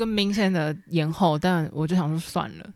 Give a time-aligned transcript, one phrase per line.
[0.00, 2.66] 个明显的延后，但我就想说算了，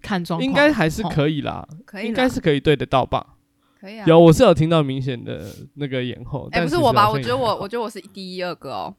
[0.00, 3.34] 看状况，应该还是可以啦，可以，应该是可以对得到吧？
[3.80, 7.10] 可以啊，有，我是有听到明显的那个延后，哎，不是我吧？
[7.10, 8.94] 我觉得我，我觉得我是第一二个哦。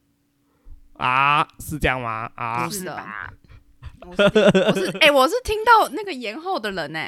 [0.97, 2.29] 啊，是这样吗？
[2.36, 2.97] 啊，不是的，
[4.05, 7.00] 我是，我是，哎，我是听到那个延后的人呢，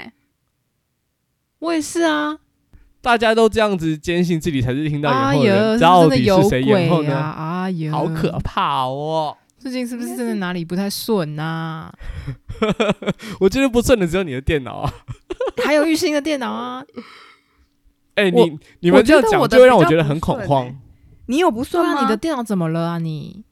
[1.59, 2.39] 我也是啊。
[3.01, 7.15] 大家都这样子坚信自己才是听到延后的人，到底是谁延后呢？
[7.15, 9.35] 啊呀，好可怕哦！
[9.61, 11.93] 最近是不是真的哪里不太顺啊？
[13.39, 14.93] 我觉得不顺的只有你的电脑啊，
[15.63, 16.83] 还有玉兴的电脑啊。
[18.15, 20.75] 哎，你你们这样讲就会让我觉得很恐慌。
[21.27, 22.01] 你有不顺吗？
[22.01, 22.97] 你的电脑怎么了啊？
[22.97, 23.45] 你？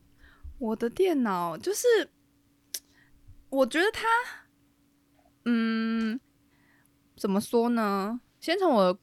[0.58, 1.86] 我的电脑就是，
[3.50, 4.08] 我觉得它，
[5.46, 6.20] 嗯，
[7.16, 8.20] 怎么说呢？
[8.40, 8.98] 先从我。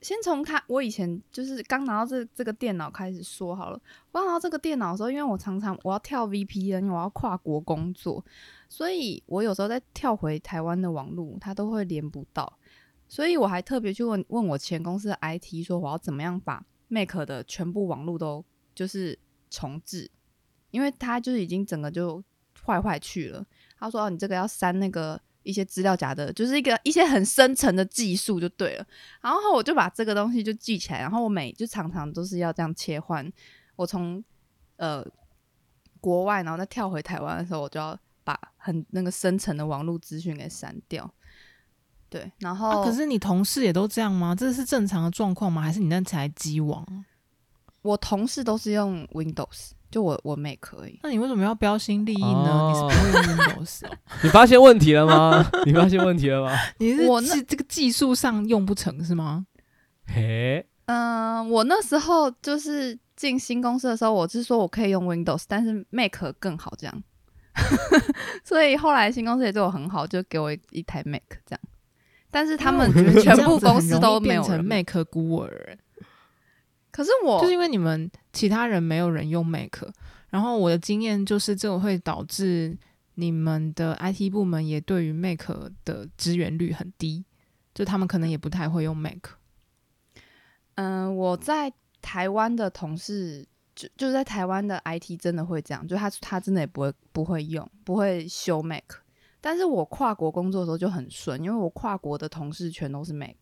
[0.00, 3.80] 先从看我以前就是刚拿到这这个电脑开始说好了。
[4.10, 8.24] 刚拿到这个电脑的时候，因为我常常我要跳 VPN，因为我要跨国工作，
[8.68, 12.58] 所以我有时候在跳回台湾的网络，它都会连不到。
[13.08, 19.18] 所以我还特别去问问我前公司的 IT，说我要怎么样把 Mac 的全部网络都就是
[19.50, 20.10] 重置，
[20.70, 22.24] 因为它就是已经整个就
[22.64, 23.44] 坏坏去了。
[23.78, 28.86] 他说：“哦，你这个要删那个。”一些资料夹的，就是一个一些很深层的技术就对了。
[29.20, 33.30] 然后我就把这个东西就记起来，然后我每就常常都是要这样切换。
[33.76, 34.22] 我从
[34.76, 35.04] 呃
[36.00, 41.10] 国外，然后再跳回台湾的时候，我就要把很那个深层的网络资讯给删掉。
[42.08, 44.34] 对，然后、啊、可是你同事也都这样吗？
[44.34, 45.62] 这是正常的状况吗？
[45.62, 46.84] 还是你那台机网？
[47.82, 49.70] 我同事都是用 Windows。
[49.90, 52.48] 就我我 Mac 可以，那你为什么要标新立异呢？
[52.48, 53.90] 哦、你是不会用 Windows 哦？
[54.22, 55.50] 你发现问题了吗？
[55.66, 56.56] 你发现问题了吗？
[56.78, 59.46] 你是我是这个技术上用不成是吗？
[60.06, 67.02] 嘿，嗯、呃，我那时候就是进新公司的时候，我是说我可以用 Windows，但是 Mac 更好这样，
[68.44, 71.60] 所以后来新公司也对我很好，就给我一,一台 Mac 这样，
[72.30, 72.88] 但是他们
[73.20, 75.76] 全部公司都没有成 Mac 孤儿。
[76.92, 79.70] 可是我就是因为你们其他人没有人用 Mac，
[80.28, 82.76] 然后我的经验就是这个会导致
[83.14, 85.48] 你们的 IT 部门也对于 Mac
[85.84, 87.24] 的支援率很低，
[87.72, 89.18] 就他们可能也不太会用 Mac。
[90.74, 93.46] 嗯、呃，我在台湾的同事
[93.76, 98.84] 就就是在台湾的 IT 真的会这样，就他他真的也不会不会用不会修 Mac，
[99.40, 103.36] 但是我跨国工作的时候就很顺，因为我跨国的同事全都是 Mac，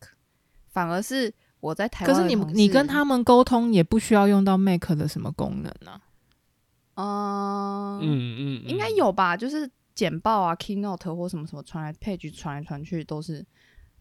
[0.69, 1.33] 反而是。
[1.61, 6.01] 我在台湾，可是你你跟他们沟通也不需要用到 Mac 的什么功能呢？
[6.95, 7.99] 啊？
[8.01, 13.45] 嗯嗯，应该有吧，就是简报啊、Keynote 或什么什么传来 Page 传来传去都是，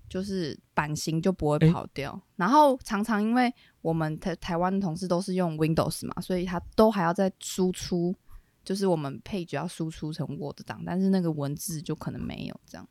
[0.09, 2.11] 就是版型就不会跑掉。
[2.11, 8.15] 欸、然后常常因为我们台台湾的同事都是用 Windows 嘛，所以他都还要再输出，
[8.63, 12.87] 就是我们 Page 要输出成 Word 档，但是那个文字就可能没有这样。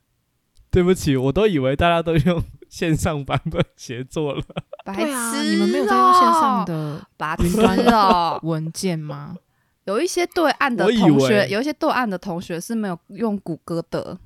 [0.76, 4.42] 对不起，我都以为大家都用线上版本协作了。
[4.84, 7.06] 白痴、啊，你们没有在用线上的
[7.42, 9.34] 云端的文件吗？
[9.84, 14.18] 有一些对岸的同学，有一些对岸的同学是没有用谷歌的。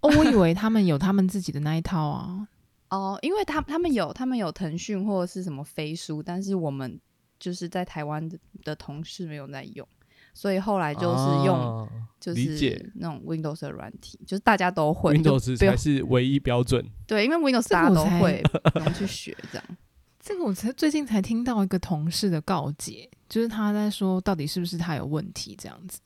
[0.00, 2.48] 哦，我以为他们有他们自己的那一套啊。
[2.88, 6.98] 哦，因为他他们有他们有腾讯或者是什么飞书，但是我们
[7.38, 9.86] 就是在台湾的的同事没有在用。
[10.32, 11.88] 所以后来就是用，
[12.18, 16.84] 就是那种 Windows 的软体，就是大家都会，Windows 才是唯一标准。
[17.06, 18.42] 对，因为 Windows 大家都会，
[18.74, 19.64] 然后去学这样。
[20.18, 26.00] 这个我才最近才听到一个同事的告解，就是他在说到底是不是他有问题这样子。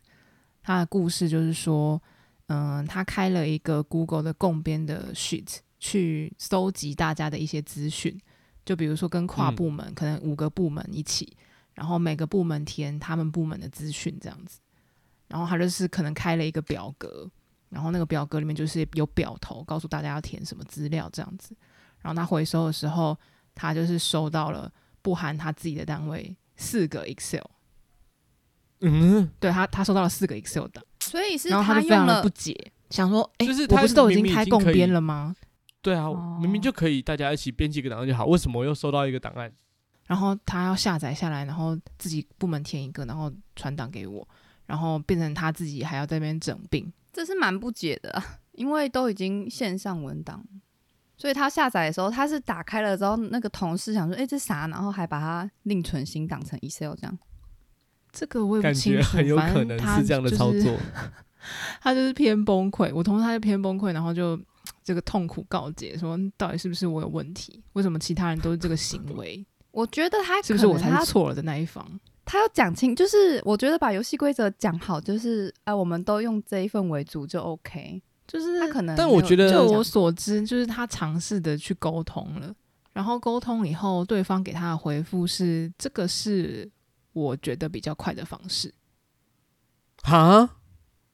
[0.62, 2.02] 他的故事就是说，
[2.46, 8.18] 嗯，他开了一个 Google 的共编的 Sheet 去搜集大家的一些资讯，
[8.64, 11.36] 就比如说跟跨部门，嗯、可能五个部门一起。
[11.76, 14.58] 然后每个部门填他们部门的资讯，这样子。
[15.28, 17.30] 然后他就是可能开了一个表格，
[17.68, 21.54] 然后那个表格里面就是有表头，告诉大家要填什么资料，这样子。
[22.00, 23.16] 然后他回收的时候，
[23.54, 27.44] 他就是收到了不含他自己的单位四个 Excel。
[28.80, 35.34] 嗯，对他，他收到了四个 Excel 的，所以是然后他就非常的不解，想说：“哎，就是我不是都已经开共编了吗？
[35.82, 39.52] 对啊，哦、明明就可以大家一起编辑一个档案就好，为什么我又收到一个档案？”
[40.06, 44.26] 然后他要下载下来，然后自己部门填一个，然后传档给我，
[44.66, 48.22] 然后变成他自己还要在那边整并，这是蛮不解的，
[48.52, 50.44] 因为都已经线上文档，
[51.16, 54.66] 所以他下载的时候，他是打开了之后，那个同事想说，哎，这啥？
[54.68, 57.18] 然后还把它另存新档成 Excel 这样。
[58.12, 60.60] 这个我也不清楚，很有可能是这样的操作。
[60.60, 60.80] 他就是，
[61.80, 64.40] 他就是偏崩溃，我同事他就偏崩溃，然后就
[64.82, 67.62] 这个痛苦告解说，到底是不是我有问题？
[67.74, 69.44] 为什么其他人都是这个行为？
[69.76, 71.86] 我觉得他可是不是我才是错了的那一方？
[72.24, 78.02] 他要讲清，就是我觉得把游戏规则讲好，就是哎、呃，我们都用这一份为主就 OK。
[78.26, 82.52] 就是他可能，但我觉得，就我所知，就是他尝试的去沟通了，
[82.94, 86.68] 然后沟通以后，对方给他的回复是：这个是
[87.12, 88.72] 我觉得比较快的方式。
[90.02, 90.48] 哈，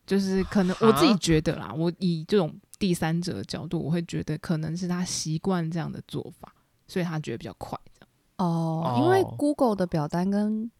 [0.06, 6.55] 就是可能我自己觉得啦，我以这种第三者的角度，我会觉得可能是他习惯这样的做法，
[6.87, 7.79] 所以他觉得比较快。
[8.43, 10.71] 哦，因为 Google 的表单跟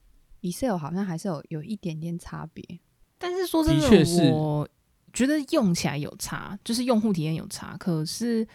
[0.41, 2.81] Excel 好像还是有有一点点差别，
[3.19, 4.69] 但是说真的，的是我
[5.13, 7.77] 觉得用起来有差，就是用户体验有差。
[7.77, 8.47] 可是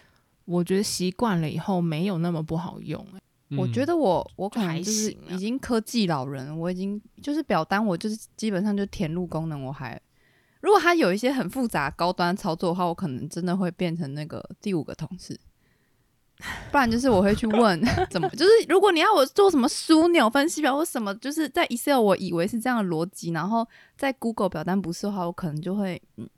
[0.44, 3.56] 我觉得习惯了以后没有那么不好用，欸。
[3.56, 9.64] 我觉得我我可能就是已经科技老人，我已经就是表单，我就是基本上就填入功能。
[9.64, 9.98] 我还
[10.60, 15.40] 如果他有一些很复杂高端操作的话，我可能真的会变成那个第五个同事。
[16.70, 17.80] 不然就是我会去问
[18.10, 26.28] 怎么，就是如果你要我做什么枢纽分析表或什么，就是在 Excel 我以为是这样的逻辑，然后在 Google 表单不是的话，我可能就会嗯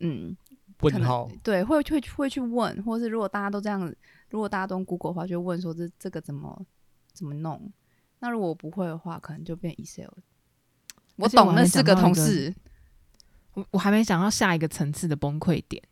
[0.00, 0.36] 嗯
[0.80, 3.92] 问号对，会会会去问，或是如果大家都这样，
[4.30, 6.64] 如果大家都用 Google 的话，就问说这这个怎么
[7.12, 7.70] 怎么弄？
[8.20, 10.08] 那如果我不会的话，可能就变 Excel。
[11.16, 12.54] 我懂那四个同事，
[13.52, 15.82] 我我还没想到下一个层次的崩溃点。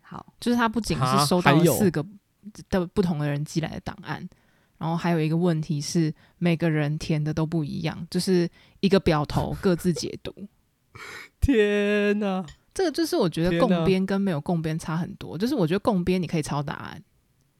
[0.00, 2.06] 好，就是他不仅是收到了四个。
[2.70, 4.28] 的不同的人寄来的档案，
[4.78, 8.48] 然后还有一个问题是，每个人填的都不一样，就是
[8.80, 10.32] 一个表头 各自解读。
[11.40, 15.36] 天哪，这个就是我觉得共编跟没有共编差很多。
[15.36, 17.02] 就是我觉得共编你可以抄答案，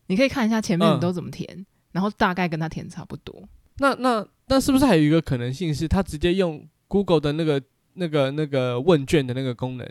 [0.06, 3.46] 你可以看一下前面你都怎么填，嗯、然后大概跟他填差不多。
[3.78, 7.62] 那那那是不是还有一个可能性是，他直接用 Google 的那个
[7.94, 9.86] 那个那个问卷的那个功能？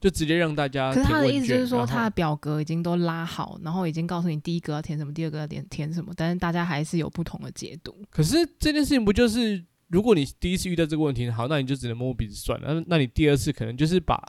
[0.00, 0.92] 就直接让大家。
[0.92, 7.94] 可是他的意思就是说，他的表格已经都拉好，然后已经告诉你第一个要填什么，第二个要填填什么，但是大家还是有不同的解读。
[8.10, 12.74] 可是这件事情不就是，如果你第一次遇到这个问题，好，那你就只能摸摸鼻子算了。
[12.74, 14.20] 那那你第二次可能就是把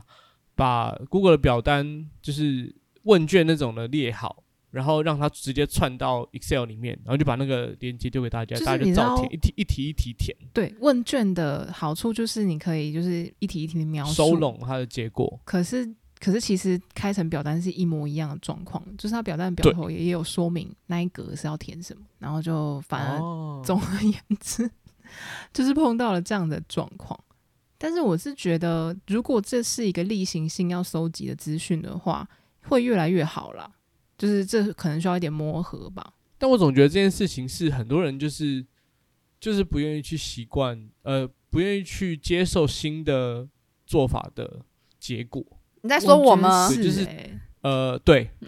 [0.55, 4.43] 把 Google 的表单就是问卷那种的列好。
[4.71, 10.35] 然后让他直接串到 Excel 里面，然后就把那个链接丢给大家，大家就照填，一题一题一题填。
[10.53, 15.39] 对，问卷的好处就是你可以就是一题一题的描述，收拢它的结果。
[15.43, 15.87] 可是
[16.19, 24.69] 可是其实开成表单是一模一样的状况，就是它表单表头也有说明那一格是要填什么，然后就反而总而言之
[25.51, 27.19] 就是碰到了这样的状况。
[27.81, 32.27] 但是我是觉得，如果这是一个例行性要收集的资讯的话，
[32.63, 33.71] 会越来越好啦。
[34.19, 38.63] 就是这可能需要一点磨合吧，但我总觉得这件事情是很多人就是
[39.39, 43.47] 就是不愿意去习惯，呃，不愿意去接受新的
[43.87, 44.59] 做法的
[44.99, 45.43] 结果。
[45.81, 46.67] 你在说我吗？
[46.67, 47.07] 是就是
[47.61, 48.29] 呃，对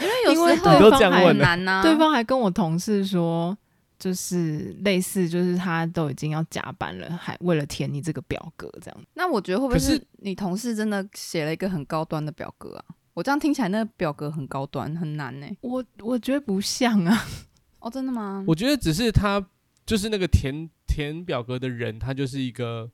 [0.00, 0.48] 因为有时候
[0.78, 3.56] 对方还难呢、啊，对方还跟我同事说，
[3.98, 9.04] 就是类似，就是他都已经要加班了，还为了填你这个表格这样。
[9.14, 12.84] 那我觉得会不会是你同事真的写了一个很高端的表格啊？
[13.18, 15.46] 我这样听起来，那个表格很高端，很难呢。
[15.60, 17.26] 我我觉得不像啊。
[17.80, 18.44] 哦，真的吗？
[18.46, 19.44] 我觉得只是他
[19.84, 22.88] 就是那个填填表格的人，他就是一个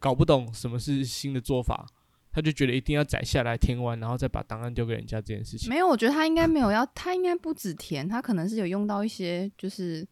[0.00, 1.86] 搞不懂什么是新的做法，
[2.32, 5.68] 他就觉得一定要载下来填完，然后再把档案丢给人家这件事情。
[5.68, 10.08] 没有，我觉得他应该没有要，他应该不止填，他可能是有用到一些就是。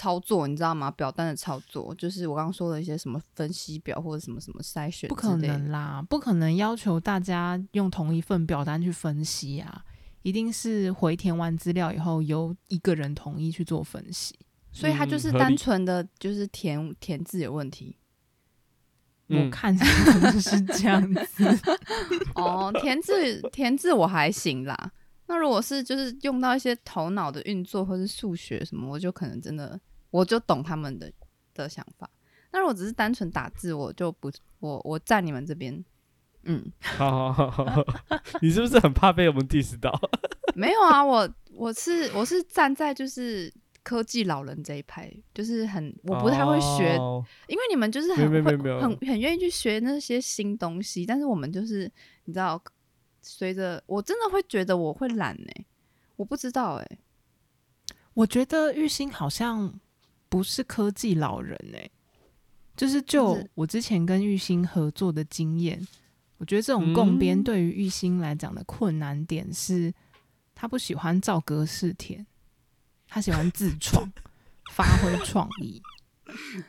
[0.00, 0.90] 操作你知道吗？
[0.92, 9.84] 表单的操作就是我刚刚说的一些什么分析表或者什么什么筛选，不可能啦，不可能要求大家用同一份表单去分析啊，
[10.22, 14.34] 一定是回填完资料以后由一个人统一去做分析，
[14.72, 17.94] 所以他就是单纯的就是填、嗯、填字有问题。
[19.28, 21.44] 我看是 这样子
[22.34, 24.92] 哦，填字填字我还行啦。
[25.26, 29.78] 那如果是就是用到一些头脑的运作或是数学什么，我就可能真的
[30.10, 31.12] 我就懂他们的
[31.54, 32.08] 的想法。
[32.52, 35.84] 那如果只是单纯打字，我就不我我站你们这边。
[36.44, 37.84] 嗯，好好好好，
[38.40, 39.92] 你是不是很怕被我们 diss 到？
[40.54, 43.52] 没有啊，我我是我是站在就是
[43.82, 51.90] 科技老人这一派，就是很我不太会学，哦、因为你们就是很会很很愿意去学那些新东西，但是我们就是
[52.24, 52.62] 你知道。
[53.22, 55.66] 随着我真的会觉得我会懒呢、欸，
[56.16, 56.98] 我不知道哎、欸。
[58.14, 59.78] 我觉得玉兴好像
[60.30, 61.90] 不是科技老人哎、欸，
[62.74, 65.86] 就是就我之前跟玉兴合作的经验，
[66.38, 69.92] 我觉得这种共编对于玉兴来讲的困难点是，
[70.54, 72.24] 他不喜欢照格式填，
[73.06, 74.10] 他喜欢自创，
[74.72, 75.82] 发挥创意。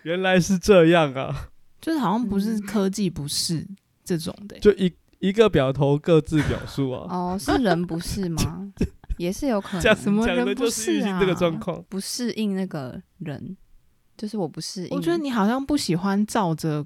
[0.04, 1.50] 原来是这样啊，
[1.80, 3.66] 就是好像不是科技不是
[4.04, 4.92] 这种的、欸，就一。
[5.22, 7.06] 一个表头各自表述啊！
[7.08, 8.74] 哦，是人不是吗？
[9.18, 9.96] 也是有可能。
[9.96, 11.20] 什么人不是啊？
[11.20, 13.58] 这个状况不适应那个人，
[14.18, 14.90] 就是我不适应。
[14.96, 16.86] 我觉得你好像不喜欢照着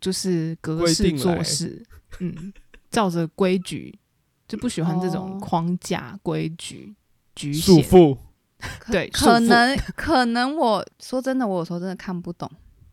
[0.00, 1.84] 就是格式做事，
[2.20, 2.52] 嗯，
[2.90, 3.98] 照着规矩，
[4.46, 6.94] 就不喜欢这种框架、规矩、
[7.34, 8.18] 局限、束缚。
[8.90, 12.50] 对，可能可能我说真的，我有时候真的看不懂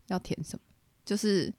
[0.08, 0.60] 要填什么，
[1.06, 1.52] 就是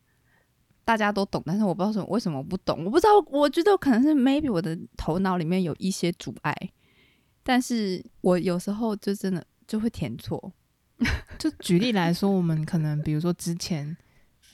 [0.83, 6.55] 大家都懂，但是我不知道什为什么我不懂，我不知道，我觉得可能是 maybe 我的头脑里面有一些阻碍，
[7.45, 10.51] 但是我有时候就真的就会填错。
[11.39, 13.95] 就举例来说，我们可能比如说之前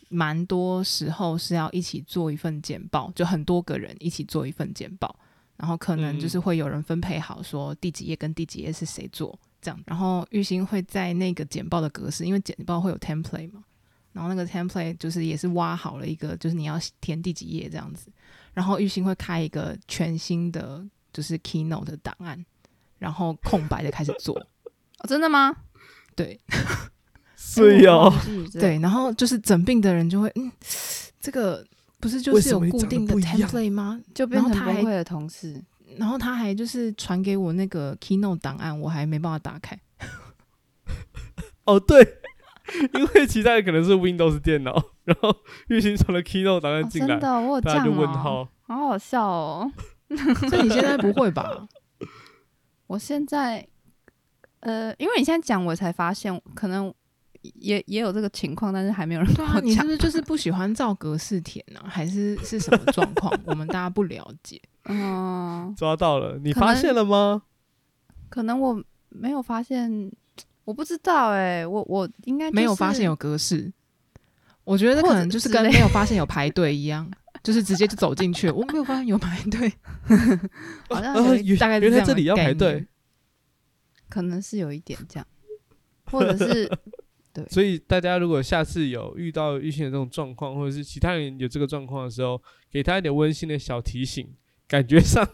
[0.09, 5.17] 蛮多时候是要一起做一份简报，就很多个人一起做一份简报。
[5.57, 9.79] 然后可能就是会有人分配好，说第几页跟第几页是谁做这样。
[9.85, 13.63] 然后玉兴会在那个简报的格式，因为简报会有 template 嘛，
[14.11, 18.11] 然后那个 template 就是也是挖好了一个，就是你要填第几页这样子。
[18.55, 20.83] 然后玉兴会开一个全新的
[21.13, 22.43] 就是 Keynote 的档案，
[23.01, 24.37] 然后空白的开始做。
[25.03, 25.53] 哦，真的吗？
[26.15, 26.39] 对，
[27.35, 28.13] 是哦，
[28.53, 28.79] 对。
[28.79, 30.49] 然后就是整病的人就会，嗯，
[31.19, 31.65] 这个。
[31.99, 34.01] 不是就是有固定的 template 吗？
[34.15, 35.63] 就变成崩溃的同事，
[35.97, 39.79] 然后他还就是传给我那个 Keynote 档案，我还没办法打开。
[41.65, 41.99] 哦，对，
[42.95, 45.31] 因为其他的可能是 Windows 电脑，然后
[45.67, 49.71] 玉兴传了 Keynote 档案进来，哦、真的，我有这样、哦、就问号，好好笑哦。
[50.49, 51.67] 所以你现在不会吧？
[52.91, 53.65] 我现在，
[54.59, 56.93] 呃，因为你现在讲，我才发现可能。
[57.55, 59.57] 也也有这个情况，但是还没有人跟我讲。
[59.57, 61.81] 啊，你是不是就是不喜欢照格式填呢？
[61.87, 63.33] 还是是什么状况？
[63.47, 64.61] 我们大家不了解。
[64.85, 67.41] 嗯，抓到了，你发现了吗？
[68.29, 70.11] 可能，可能我没有发现，
[70.65, 73.73] 我不知道哎、欸，我我应该、就是、没有发现有格式。
[74.63, 77.09] 我觉得可能就是跟没有发现有排队一样，
[77.43, 78.49] 就是直接就走进去。
[78.49, 79.71] 我没有发现有排队，
[80.89, 81.13] 好像
[81.57, 82.85] 大概原来这里要排队，
[84.09, 85.27] 可能是有一点这样，
[86.05, 86.69] 或者是。
[87.33, 94.35] 对，所以大家如果下次有遇到玉兴的这种状况，或者是其他人有这个状况的时候，给他一点温馨的小提醒，
[94.67, 95.25] 感觉上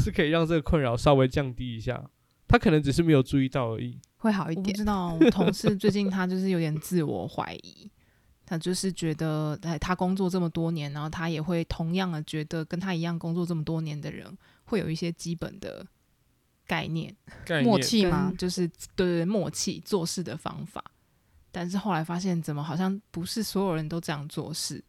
[0.00, 2.10] 是可以让这个困扰稍微降低一下。
[2.46, 4.64] 他可能只是没有注意到而已，会好一点。
[4.64, 7.90] 我不知道，我同事最近他就是有点自我怀疑，
[8.48, 14.26] 他就是觉得，哎，他工作这么多年，然后他也会同样的觉得，跟他一样工作这么多年的人，
[14.64, 15.86] 会有一些基本的
[16.66, 17.14] 概念、
[17.44, 18.32] 概念默契吗？
[18.38, 20.82] 就是对对默契做事的方法。
[21.52, 24.82] 但是后来发现，怎么好像不是所有人都这样做事，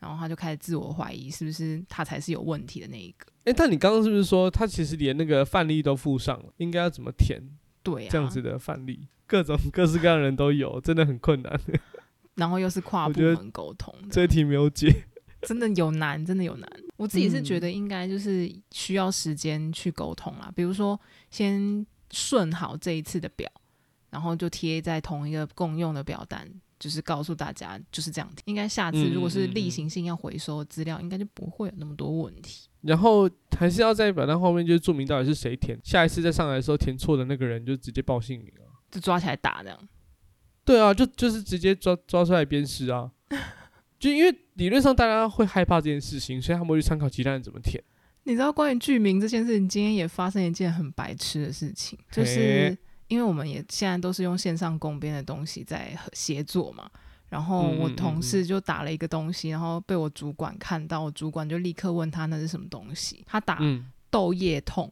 [0.00, 3.26] 然后他就开始自我怀疑，是不是他才是有问题的那一个？
[3.44, 7.40] 哎、欸，但你刚刚是不是说他其实连那个范例都附上了，应该要怎么填？
[7.84, 11.60] 对啊，这样子的范例，各种各式各样的人都有，真的很困难。
[12.34, 14.90] 然后又是跨部门沟通，这题没有解，
[15.42, 16.68] 真的有难，真的有难。
[16.96, 21.00] 我自己是觉得应该就是需要时间去沟通啦，嗯、比如说
[21.30, 23.50] 先顺好这一次的表。
[24.10, 26.48] 然后就贴在同一个共用的表单，
[26.78, 28.32] 就是告诉大家就是这样。
[28.44, 32.68] 应该下次如果是例行性要回收资料，嗯嗯嗯，应该就不会有那么多问题。
[32.82, 39.76] 然后还是要在表单后面就注明到底是谁填，下一次再上来的时候填错的那个人就直接报姓名了，就抓起来打这样。
[40.64, 43.10] 对啊，就就是直接抓抓出来鞭尸啊！
[43.98, 47.82] 就因为理论上大家会害怕这件事情，所以他们会去参考其他人怎么填。
[48.24, 52.76] 你知道关于剧名这件事情，今天也发生一件很白痴的事情，就是。
[53.06, 56.88] 因为我们也现在都是用线上公编的东西在协作嘛，
[57.28, 63.58] 然后我同事就打了一个东西，然后被我主管看到，我主管就立刻问他那是什么东西，他打
[64.10, 64.90] 豆叶痛，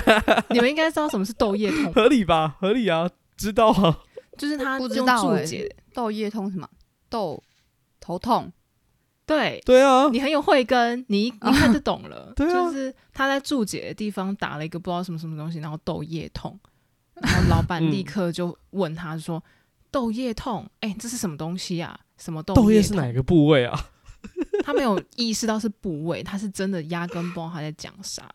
[0.50, 2.56] 你们应该知道什么是豆叶痛，合理吧？
[2.60, 3.08] 合理啊，
[3.38, 4.00] 知道啊，
[4.36, 5.44] 就是他不知道哎，
[5.92, 6.68] 豆叶痛什么？
[7.08, 7.42] 豆
[8.00, 8.52] 头痛，
[9.24, 16.58] 对对啊，你很有慧根，你一看就懂了， 就是他在注解的地方打了一个不知道什么什么东西，然后豆叶痛。
[17.14, 19.50] 然后老板立刻就问他说：“嗯、
[19.90, 21.98] 豆叶痛，哎、欸，这是什么东西啊？
[22.18, 22.60] 什么豆叶？
[22.60, 23.88] 豆叶是哪个部位啊？”
[24.62, 28.28] 他没有意识到是部位，他是真的压根不知道他在讲啥。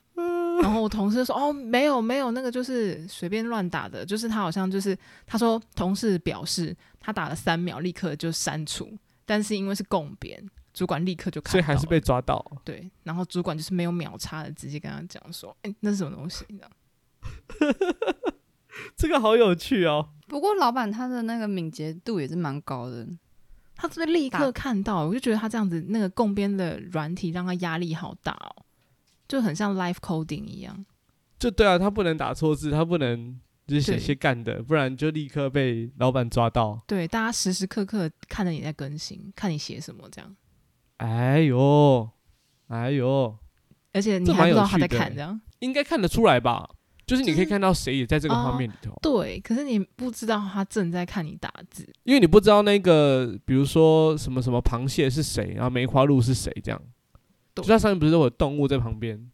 [0.62, 8.92] 然后我同事说：“哦，没有没有，那个就是随便乱打的，就是他好像就是他说同事表示他打了三秒，立刻就删除，
[9.26, 10.42] 但是因为是共编，
[10.74, 12.46] 主管立刻就看到，所以还是被抓到。
[12.64, 16.72] 对，然后主管就是没有秒差的，直接跟他讲说：‘哎、欸，那是什么东西？’这样。”
[18.96, 20.10] 这个好有趣哦！
[20.28, 23.06] 不过老板他的那个敏捷度也是蛮高的，
[23.76, 25.06] 他是不是立刻看到？
[25.06, 28.64] 我就觉得他这样子那个共编的软体让他压力好大哦，
[29.32, 30.86] 就很像 live coding 一样。
[31.40, 36.78] 就对啊，他不能打错字，他不能就是写些干的，不然就立刻被老板抓到。
[36.86, 40.36] 对，大家时时刻刻看着你在更新，看你写什么这样。
[40.98, 42.10] 哎呦，
[42.68, 43.34] 哎呦，
[43.94, 46.70] 而且你还不知道他在看这样，应该看得出来吧？
[47.08, 48.94] 就是你可以看到谁也在这个画面里头。
[49.02, 56.82] 对，可是你不知道他正在看你打字，因为你不知道那个，比如说什么什么螃蟹是谁，然后梅花鹿是谁，这样。
[57.56, 59.30] 就它上面不是都有动物在旁边？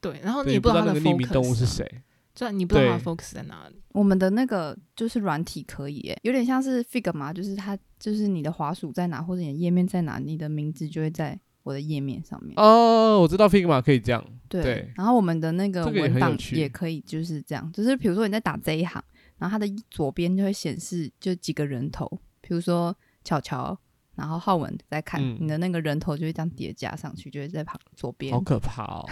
[0.00, 2.02] 对，然后你也不知道那个匿名动物是谁，
[2.34, 3.80] 就你不知道它 focus 在哪里。
[3.92, 12.54] 我们的那个就是软体可以耶，有点像是 Figma，就是它就是你的滑鼠在哪，或者你的页面在哪，你的名字就会在我的页面上面。
[12.56, 14.24] 哦，我知道 Figma 可以这样。
[14.48, 19.02] 对，对，然后我们的那个文档也可以就是这样，就是比如说你在打这一行，
[19.38, 22.08] 然后它的左边就会显示就几个人头，
[22.40, 23.78] 比如说巧巧，
[24.20, 28.32] 然后浩文在看、嗯、你的那个人头就会这样叠加上去，就会在旁左边。
[28.32, 29.04] 好可怕哦！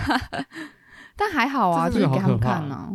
[1.16, 2.92] 但还好啊，就是给他们看呢、啊，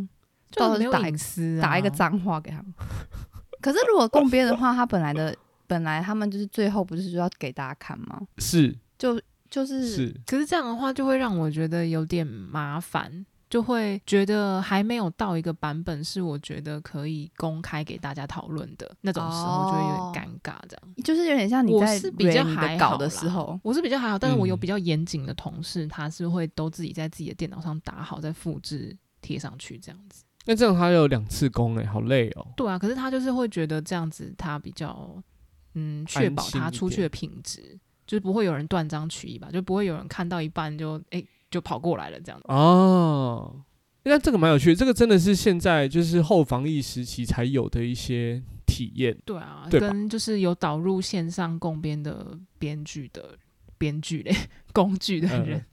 [0.56, 1.18] 到时候打一个
[1.62, 2.72] 打一个脏话给他们。
[3.60, 8.22] 可是如果共编的话，他本来的本来他们就是最后不是就要给大家看吗？
[8.38, 9.20] 是，就。
[9.50, 20.56] 就是，是，可是这样的话就会让我觉得有点麻烦，就会觉得还没有到一个版本是我觉得可以公开给大家讨论的那种时候，就会有点尴尬。
[20.68, 30.24] 这样、哦、就是有点像你在比较还好的时候，我是比较还好，但是我有比较严谨的同事，他是会都自己在自己的电脑上打好，再复制贴上去这样子。
[30.46, 32.48] 那这样他有两次工哎，好累哦。
[32.58, 35.16] 对啊，可是他就是会觉得这样子他比较
[35.76, 37.80] 嗯，确保他出去的品质。
[38.06, 42.46] 就是不会有人断章取义吧，就不会有人看到一半就哎、欸、就跑过来了这样子。
[42.48, 43.64] 哦。
[44.06, 49.18] 那这个蛮有趣这个真的是现在就是后防疫时期才有的一些体验。
[49.24, 53.38] 对啊跟就是有导入线上共编的编剧的
[53.78, 54.36] 编剧嘞
[54.74, 55.64] 工具的人。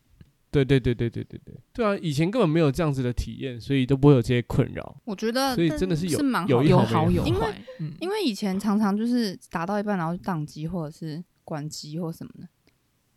[0.52, 4.96] 对对对对对对对，对啊以前根本没有这样子的体验所以都不会有这些困扰。
[5.04, 7.54] 我觉得所以真的是有是蛮好有好有因为
[8.00, 12.48] 因为以前常常就是打到一半然后宕机或者是关机或什么的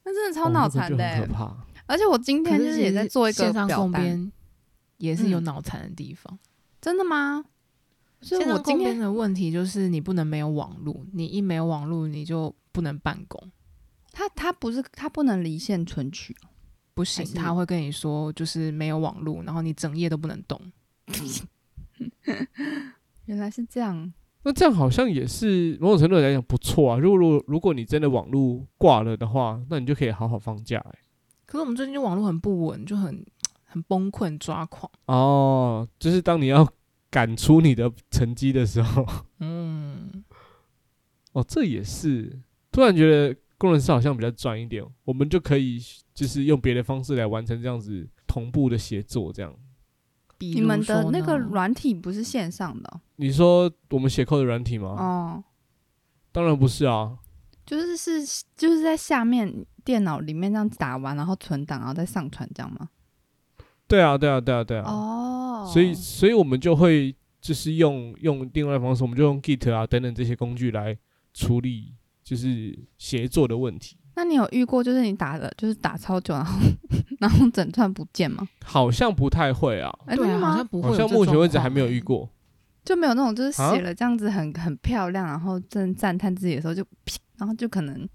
[0.05, 1.55] 那真的超脑残的可怕
[1.85, 4.31] 而且我今天就是也在做一个线上共编，
[4.97, 6.39] 也是有脑残的地方、嗯。
[6.81, 7.45] 真的吗？
[8.21, 13.51] 所以我今天的问题就是你不能没有网络，你一没有网络你就不能办公。
[14.11, 16.35] 他他不是他不能离线存取，
[16.93, 20.59] 不行，他会跟你说就是没有网络，然后你整夜都不能动。
[23.25, 24.13] 原来是这样。
[24.43, 26.97] 那这样好像也是某种程度来讲不错啊。
[26.97, 30.99] 如果如果如果你真的网络挂了的话，那你就可以好好放假哎、欸。
[31.53, 33.23] 可是我们最近就网络很不稳，就很
[33.65, 34.91] 很崩溃抓狂。
[35.05, 36.67] 哦，就是当你要
[37.11, 39.05] 赶出你的成绩的时候，
[39.37, 40.23] 嗯，
[41.33, 45.79] 哦，这也是突然觉得工程师好像比较赚一点，我们就可以
[46.11, 49.53] 就是用别的方式来完成这样子同步的协作，这样。
[50.39, 52.99] 你们的那个软体不是线上的？
[53.17, 54.87] 你说我们写 code 的软体吗？
[54.97, 55.43] 哦，
[56.31, 57.19] 当然不是啊，
[57.65, 62.89] 就是是就是在下面电脑里面这样打完，然后存档，然后再上传这样吗？
[63.87, 64.83] 对啊，对啊，对啊，对啊。
[64.85, 70.97] 哦，所以所以我们就会就是用用另外的方式，我们就用 Git 啊等等这些工具来
[71.33, 73.97] 处理就是协作的问题。
[74.15, 76.59] 那你有遇过就是你打的，就是打超久，然后
[77.19, 78.47] 然后整串不见吗？
[78.63, 79.91] 好像不太会啊。
[80.05, 80.89] 哎、欸，对啊，好像不会。
[80.89, 82.29] 好像目前为止还没有遇过，
[82.85, 88.07] 就没有那种就是写了这样子很、啊、很漂亮，然后正赞叹自己的时候就啪， 然后就可能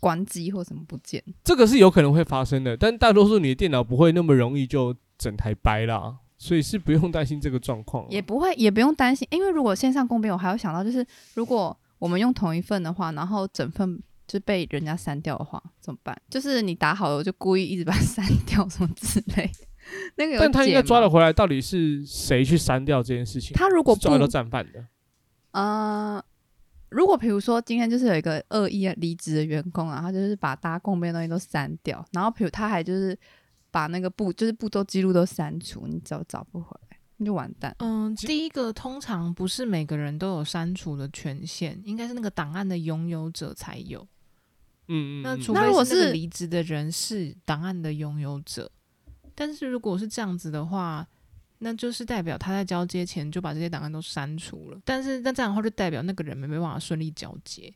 [0.00, 1.22] 关机或什么不见。
[1.44, 8.06] 这个是有可能会发生的，但大多数你的电脑不会那么容易就整台掰啦，所以是不用担心这个状况。
[8.10, 14.02] 也不会，也不用担心，因为如果线上公编，我还要想到就是如果我们用同一份的话，然后整份。
[14.28, 16.20] 就被人家删掉的话怎么办？
[16.28, 19.48] 就是你打好了，我就故意一直把它删掉，什么之类。
[20.18, 23.56] 那个，但他应该抓了回来，到底是谁去删掉这件事情？
[23.56, 24.84] 他如果抓到战犯的，
[25.52, 26.20] 呃，
[26.90, 33.18] 如果比如说今天就是有一个恶意离职的员工啊，他就是把大家共编的东西都删掉，然后比如他还就是
[33.70, 36.96] 把那个步就是步骤记录都删除，你找找不回来。
[37.18, 37.74] 你就完蛋。
[37.78, 44.06] 嗯，第一个通常不是每个人都有删除的权限，应该是那个档案的拥有者才有。
[44.88, 48.70] 嗯，那除非是那个离职的人是档案的拥有者，
[49.34, 51.08] 但是如果是这样子的话，
[51.58, 54.78] 那就是代表他在交接前就把这些档案都删除了。
[54.84, 57.72] 但是那这样的话，就代表那个人没没办法顺利交接。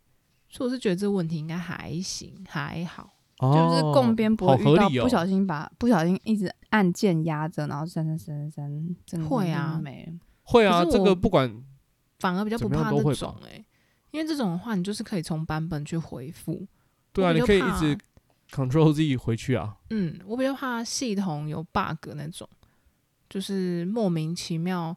[0.49, 10.13] 所以我是觉得这个问题应该还行，还好，哦、就是共编不会遇到不小心把、哦、不小心一直按键压着，然后删删删删删，真的会啊，没
[10.43, 11.49] 会啊，这个不管
[12.19, 13.65] 反而比较不怕这种哎、欸，
[14.11, 16.67] 因为这种的话，你就是可以从版本去回复。
[17.13, 17.97] 对啊，你可以一直
[18.51, 19.77] Control Z 回去啊。
[19.91, 22.49] 嗯，我比较怕系统有 bug 那种，
[23.31, 24.95] 就是莫名其妙。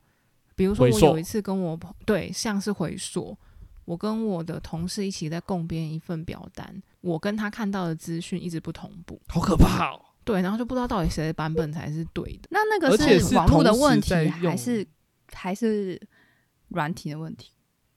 [0.56, 3.36] 比如说，我有一次跟我朋对，像是回溯，
[3.86, 10.00] 我跟我的同事一起在共编一份表单，我跟他看到的资讯一直不同步，好可怕哦。
[10.24, 12.50] 对，然后就不知道到底谁的版本才是对的。
[12.52, 14.86] 那那个是是网络的问题，还是
[15.32, 16.00] 还是
[16.68, 17.50] 软体的问题？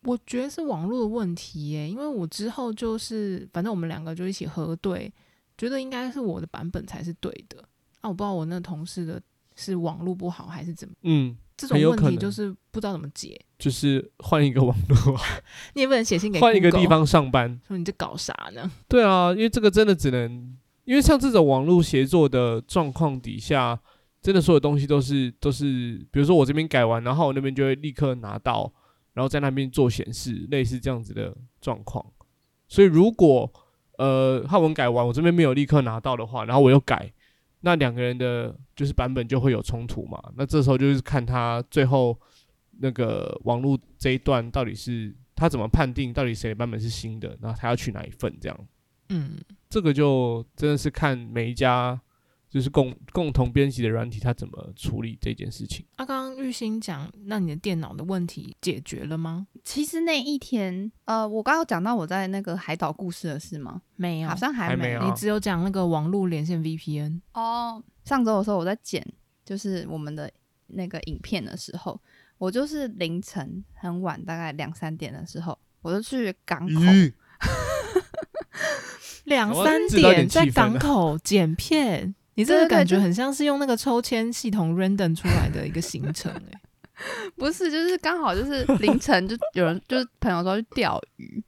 [0.04, 5.12] 我觉得是网络的问题耶，因为我之后就是反正我们两个就一起核对，
[5.58, 7.60] 觉得应该是我的版本才是对的。
[8.00, 9.20] 啊，我不知道我那同事的
[9.56, 13.40] 是网络不好还是怎么，嗯，这种问题就是不知道怎么解。
[13.58, 15.18] 就是换一个网络，
[15.74, 17.58] 你也不能写信给换一个地方上班。
[17.66, 18.70] 说你在搞啥呢？
[18.86, 23.80] 对啊，因为这个真的只能，因为像这种网络协作的状况底下，
[24.20, 28.70] 真的所有东西都是都是，比如说我这边改完，然后我那边就会立刻拿到，
[29.14, 32.04] 然后在那边做显示，类似这样子的状况。
[32.68, 33.50] 所以如果
[33.96, 37.10] 呃汉文改完，我这边没有立刻拿到的话，然后我又改，
[37.66, 40.22] 那两个人的就是版本就会有冲突嘛。
[40.36, 42.16] 那这时候就是看他最后
[42.78, 48.56] 那个网络这一段到底是他怎么判定，到底谁的版本是新的，然后他要取哪一份这样。
[49.08, 49.32] 嗯，
[49.68, 52.00] 这个就真的是看每一家
[52.48, 55.84] 就是共共同编辑的软体，它怎么处理这件事情。
[55.96, 59.46] 啊，刚刚玉兴讲，那你的电脑的问题解决了吗？
[59.64, 63.82] 其实那一天，呃，我刚刚讲到我在那个海岛故事的事吗？
[63.96, 67.20] 没有，好像还没你只有讲那个网络连线 VPN。
[67.34, 67.82] 哦。
[68.04, 69.04] 上周的时候我在剪，
[69.44, 70.30] 就是我们的
[70.68, 72.00] 那个影片的时候，
[72.38, 76.80] 我就是凌晨很晚，大概两三点的时候，我就去港口。
[79.24, 86.60] 两三点点在港口剪片，你这个感觉很像是用那个抽签系统 random 出来的一个行程哎、
[87.36, 91.42] 不是，就是刚好就是凌晨就有人就是朋友说去钓鱼，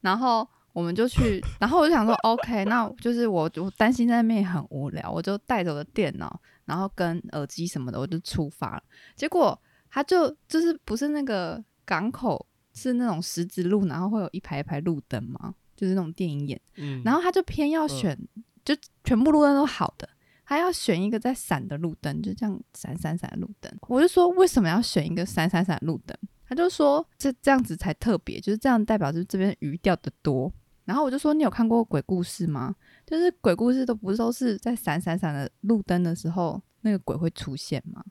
[0.00, 8.82] 然后我们就去，然后我就想说 OK，那就是我我担心在那边很无聊，我就带着我的电脑，然后跟耳机什么的，我就出发了。
[9.14, 9.58] 结果
[9.90, 15.54] 他就就是不是那个港口是那种十字路，然后会有一排一排路灯吗？
[15.76, 18.16] 就是那种电影演，嗯，然后他就偏要选，
[18.64, 20.08] 就全部路灯都好的。
[20.50, 23.72] 他要选一个在闪的路灯，就这样闪闪闪的路灯。
[23.82, 26.18] 我就说为什么要选一个闪闪闪的路灯？
[26.48, 30.52] 他就说这这样子才特别，就是这样代表就这边鱼钓的多。
[30.84, 32.74] 然后我就说你有看过鬼故事吗？
[33.06, 38.02] 就是鬼故事都不是都是在闪闪闪的路灯的时候那个鬼会出现吗？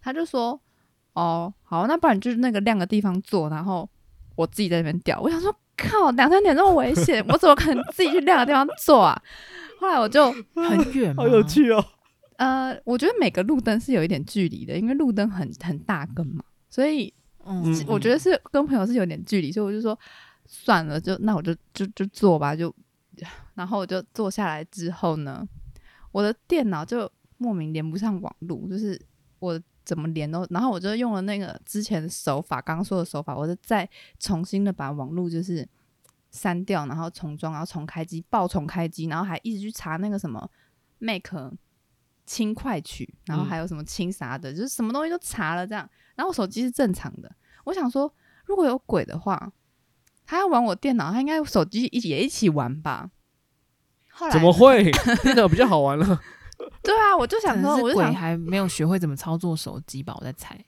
[0.00, 0.62] 他就说
[1.14, 3.90] 哦好，那不然就是那个亮的地方坐，然后
[4.36, 5.20] 我自己在那边钓。
[5.20, 9.20] 我想说靠，两三点这么危险，我怎么可能自己去亮的地方坐啊？
[9.82, 11.42] 后来我就 很远，好有。
[11.42, 11.84] 趣哦。
[12.36, 17.12] 呃，我觉得每个路灯是有一点距离的，因为路灯很很大根嘛，所以
[17.44, 19.98] 嗯，嗯我觉得是跟朋友是有点距离，所以我就说
[20.46, 22.72] 算了，就那我就就就坐吧，就
[23.54, 25.46] 然后我就坐下来之后呢，
[26.12, 29.00] 我的电脑就莫名连不上网路，就是
[29.40, 35.68] 我怎么连都，然后我就用了那个之前的手法，刚刚说的手法，我就再重新的把网络就是
[36.32, 40.50] 删掉，然后重装，然后重开机，爆重开机，然后还一直去查那个什么
[40.98, 41.52] Make
[42.26, 45.88] 轻快取，然后还有什么轻啥的，就是什么东西都查了这样。
[46.16, 47.30] 然后我手机是正常的，
[47.64, 48.12] 我想说
[48.46, 49.52] 如果有鬼的话，
[50.24, 53.10] 他要玩我电脑，他应该手机一起也一起玩吧？
[54.10, 54.90] 后来怎么会？
[55.22, 56.20] 电脑比较好玩了。
[56.82, 60.64] 对啊，我就想说，鬼还没有学会怎么操作手机吧，我在猜。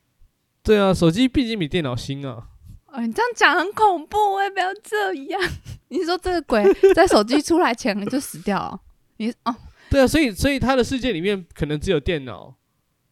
[0.63, 2.49] 对啊，手机毕竟比电脑新啊。
[2.95, 5.41] 哦，你这样讲很恐怖，我也不要这样。
[5.89, 8.81] 你说这个鬼 在手机出来前就死掉了？
[9.17, 9.55] 你哦，
[9.91, 12.55] 对啊，所以所以他的世界里面可能只有电脑。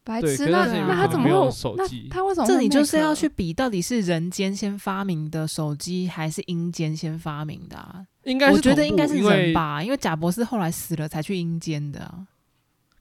[0.05, 8.05] 白痴，那他那他怎么会那手机他为什么这你就是要去比，到底是人间先发明的手机，还是阴间先发明的啊？
[8.23, 12.27] 应该是我觉得应该是人吧，因为贾博士后来死了才去阴间的啊。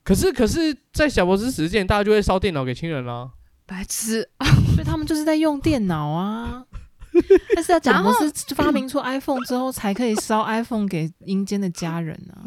[0.05, 3.31] 可是可是，在贾博士死之前，大家就会烧电脑给亲人啦。
[3.67, 4.29] 白痴？
[4.75, 6.65] 所以他们就是在用电脑啊。
[7.55, 12.43] 但是要贾伯斯发明出 iPhone 之后，才可以烧 iPhone 给阴间的家人啊。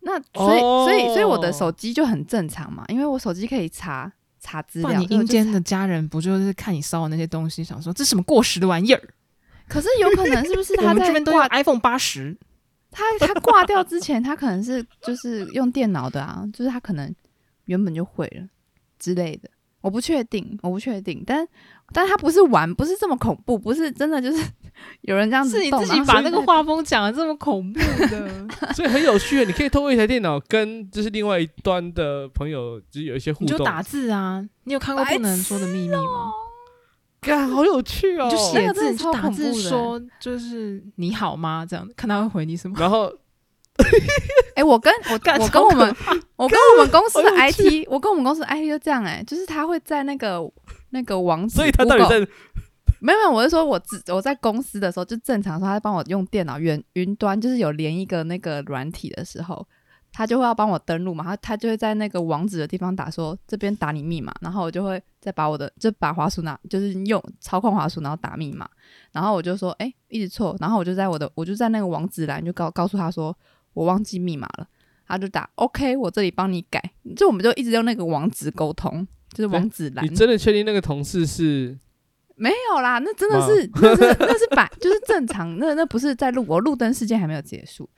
[0.00, 4.92] 那所以、哦所以所以我的手机就很正常嘛，因为我手机可以查查资料。
[5.00, 9.02] 你阴间的家人不就是看你烧的那些东西，想说这什么过时的玩意儿？
[9.66, 12.36] 可是有可能是不是他 在们这边都用挂 iPhone 八十。
[12.90, 17.12] 他他挂掉之前，他可能是就是用电脑的啊，就是他可能
[17.64, 18.46] 原本就会了
[19.00, 21.44] 之类的，我不确定，我不确定，但
[21.94, 24.44] 但他不是玩，不是这么恐怖，不是真的就是
[25.02, 26.44] 有人这样子是你自己把那个。
[26.44, 33.46] 画风讲的这么恐怖的， 所以很有趣，你可以通过一台电脑跟就是另外一端的朋友，就是有一些互动。
[33.46, 34.44] 你就打字啊！
[34.64, 36.30] 你有看过不能说的秘密吗？
[37.22, 38.26] 干，好有趣哦！
[38.26, 41.64] 你就那写字，就打字说就是你好吗？
[41.66, 42.76] 这样看他会回你什么。
[42.78, 43.10] 然后
[44.54, 45.96] 哎、我跟我我跟我们
[46.36, 50.40] 我跟我们公司的 IT，我跟我们公司的 IT 就这样哎、就是他会在那个
[50.90, 52.32] 那个网址，所以他到底 Google- 在
[53.00, 59.66] 没有没有，我是说我只我在公司的时候就正常说，他帮我用电脑云云端，就是有连一个那个软体的时候，
[60.12, 68.66] 他就会要帮我登录嘛，他他就会在那个网址的地方打说这边打你密码，然后我就会再把我的就把滑鼠拿，就是用操控滑鼠然后打密码，
[69.12, 73.36] 然后我就说哎、欸、一直错，然后我就在我的我就在那个网址栏就告告诉他说
[73.74, 74.66] 我忘记密码了，
[75.06, 76.82] 他就打 OK，我这里帮你改，
[77.14, 80.04] 就我们就一直用那个网址沟通，就是网址栏。
[80.04, 81.78] 你真的确定那个同事是？
[82.36, 87.88] 没有啦，那真的是那是那是摆就是正常，那那不是在录我路灯事件还没有结束。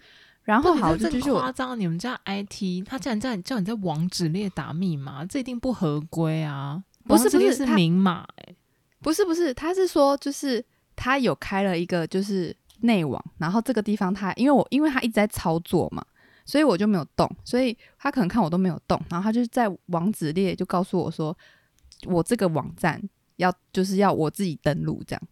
[0.42, 1.78] 然后好，这就继续夸张。
[1.80, 6.82] 你们家 IT，他竟然在叫你在网址列打密码，这一定不合规啊！
[7.04, 8.54] 不是不是是明码哎，
[9.00, 16.04] 不是不是，他是说就是他有开了一个就是内网，然后这个地方他因为我因为他一直在操作嘛，
[16.44, 21.36] 所以我就没有动，所以他可能看我都没有动，然后他就在网址列就告诉我说，
[22.06, 23.02] 我这个网站
[23.36, 25.22] 要就是要我自己登录这样。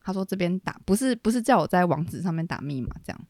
[0.00, 3.20] 他说这边打不是不是叫我在网址上面打密码这样。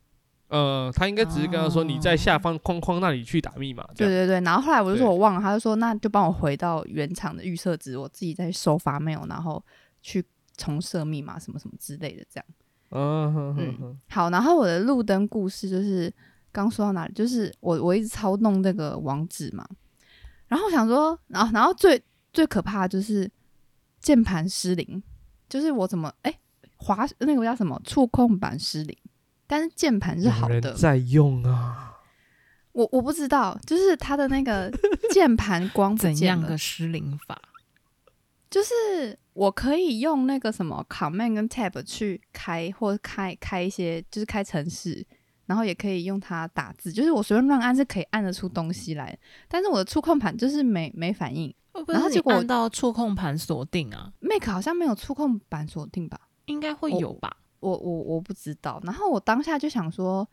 [0.49, 3.83] 呃，他应该只是跟他说你在下方框框那里去打密码。
[3.83, 3.91] 哦。
[3.97, 9.65] 对对对，然后后来我就说我忘了，他就说那就帮我回到原厂的预设值，我自己再收发 mail，然后
[10.03, 10.25] 去
[10.57, 12.45] 重设密码什么什么之类的这样。
[12.95, 13.79] 嗯哼哼哼。
[13.83, 16.13] 嗯，好，然后我的路灯故事就是
[16.51, 19.69] 刚说到哪里，就是我我一直操弄那个网址嘛，
[20.49, 22.03] 然后我想说，然后然后最
[22.33, 23.31] 最可怕的就是
[24.01, 25.03] 键盘失灵，
[25.49, 26.35] 就是我怎么哎
[26.77, 28.97] 滑那个叫什么触控板失灵。
[29.47, 31.93] 但是键盘是好的，在用啊，
[32.73, 34.73] 我我不知道，就是它的那个
[35.11, 37.39] 键盘光怎样的失灵法，
[38.49, 45.07] 就是我可以用那个什么 Command 跟 Tab 去开或开开一些，就是开程式，
[45.47, 49.19] 然后也可以用它打字，就是我随便乱按是可以按得出东西来，
[49.49, 51.55] 但是我的触控盘就是没没反应，
[51.89, 56.21] 然后结果按到触控盘锁定啊，Mac 好像没有触控板锁定吧？
[56.47, 57.37] 应该会有吧。
[57.61, 60.29] 我我我不知道，然后我当下就想说，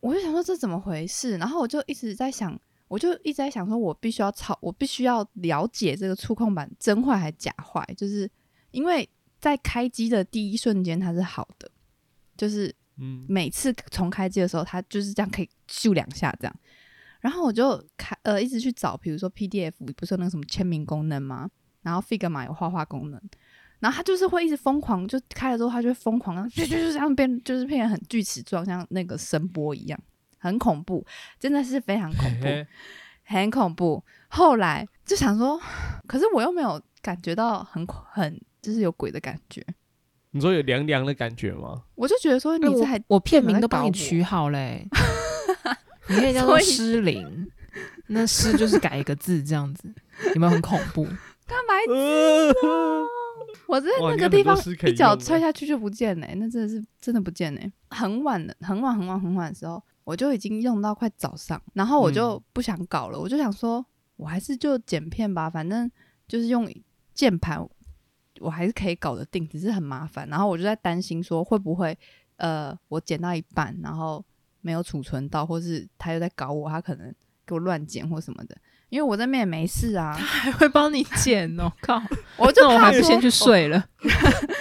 [0.00, 1.36] 我就想说这怎么回事？
[1.36, 8.30] 然后我就一直在想，我就一直在想说，我必须要操，我必须要了解这个触控板真坏还是假坏，就是
[8.70, 9.08] 因为
[9.40, 11.70] 在开机的第一瞬间它是好的，
[12.36, 16.56] 就是嗯，每次重开机的时候，它就是这样可以咻两下这样，
[17.20, 21.50] 然后我就开呃一直去找，比如说 PDF 不是有那个什么签名功能吗？
[21.82, 23.20] 然后 Figma 有画画功能。
[23.80, 30.00] 然后它就是会一直疯狂，就开了之后，它就会疯狂，就就就这样变，就是变得很锯齿状，像那个声波一样，
[30.44, 31.02] 很恐怖，
[31.40, 32.46] 真的是非常恐怖，
[33.24, 34.04] 很恐怖。
[34.28, 35.58] 后来就想说，
[36.06, 39.64] 可是我又没有感觉到很很，就是有鬼的感觉。
[40.32, 41.84] 你说有凉凉的感觉吗？
[41.94, 44.86] 我就觉得说，你这还我片名都帮你取好嘞，
[46.08, 47.50] 你可以叫做失灵，
[48.08, 49.88] 那失就是改一个字这样子，
[50.34, 51.04] 有没有很恐怖？
[51.48, 51.74] 干嘛？
[53.66, 57.72] 我在那个地方一脚踹下去就不见了，欸，那真的是真的不见了，欸。
[57.90, 63.84] 很晚的，很晚很晚很晚的时候，我就已经用到快早上，然后我就不想搞了，嗯、我就想说，
[64.16, 65.90] 我还是就剪片吧，反正
[66.28, 66.70] 就是用
[67.14, 67.66] 键盘，
[68.40, 70.28] 我还是可以搞得定，只是很麻烦。
[70.28, 71.96] 然后我就在担心说，会不会
[72.36, 74.24] 呃，我剪到一半，然后
[74.60, 77.14] 没有储存到，或是他又在搞我，他可能
[77.46, 78.56] 给我乱剪或什么的。
[78.90, 81.72] 因为我在那边也没事啊，他还会帮你剪哦！
[81.80, 82.00] 靠，
[82.36, 83.84] 我就我还不先去睡了，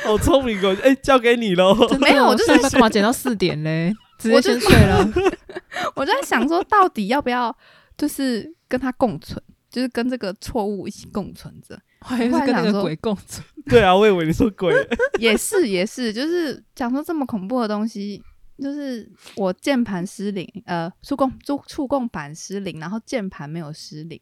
[0.03, 0.75] 好聪明哦！
[0.81, 1.75] 哎，交给你喽。
[1.99, 3.93] 没有，我就是干嘛剪到四点嘞？
[4.23, 5.05] 直接先睡了。
[5.95, 7.55] 我就在想说，到底要不要
[7.97, 13.45] 就是跟他共存，就是跟这个错误一起共存着，还是跟那个鬼共存？
[13.67, 14.73] 对啊，我以为你说鬼，
[15.19, 18.23] 也是也是，就是讲说这么恐怖的东西。
[18.59, 24.19] 就是我键盘失灵，呃，触控触触控板失灵，然后键盘没有失灵，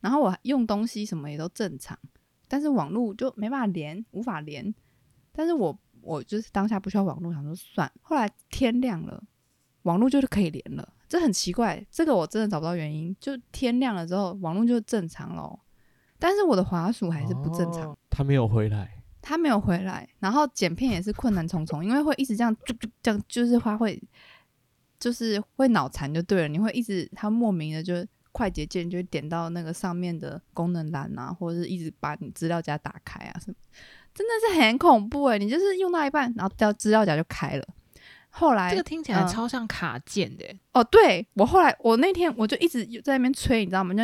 [0.00, 1.98] 然后我用东西什么也都正常，
[2.46, 4.72] 但是网络就没办法连，无法连。
[5.32, 7.90] 但是我我就是当下不需要网络，想说算。
[8.02, 9.20] 后来天亮了，
[9.82, 13.14] 网络就是可以连了，这很奇怪，这个我真的找不到原因。
[13.20, 15.58] 就天亮了之后，网络就正常了，
[16.18, 18.98] 但是我的滑鼠还是不正常，他没有回来。
[19.24, 24.02] 他没有回来，然后剪片也是困难重重，因为会一直这样，就就这样，就是它会，
[24.98, 26.48] 就是会脑残就对了。
[26.48, 33.54] 你会一直，它莫名的就快捷键就点到那个上面的功能栏啊，或者是一直把你资料夹打开啊，什么，
[34.12, 37.64] 真的是很恐怖诶，你就是用到一半，然后掉资料夹就开了。
[38.34, 40.82] 后来这个听起来超像卡键的、哦。
[40.82, 43.92] 对，我后来我那天我就一直在那边吹，你知道吗？
[43.94, 44.02] 就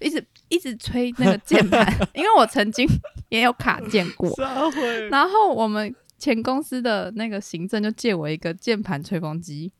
[0.00, 2.88] 一直一直吹那个键盘， 因为我曾经
[3.28, 4.34] 也有卡键过。
[5.10, 9.70] 然后我们前公司的那个行政就借我一个键盘吹风机，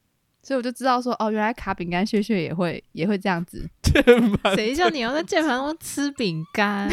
[0.42, 3.66] 所以我就知道说哦，原来卡饼干屑屑也会也会这样子。
[3.82, 6.90] 键盘谁叫你要在键盘上吃饼干？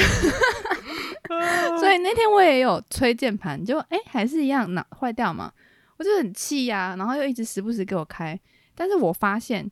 [1.78, 5.52] 所以那天我也有吹键盘，就哎还是一样，那坏掉嘛。
[6.00, 8.40] 我就很气呀、啊，然后又一直时不时给我开，
[8.74, 9.70] 但是我发现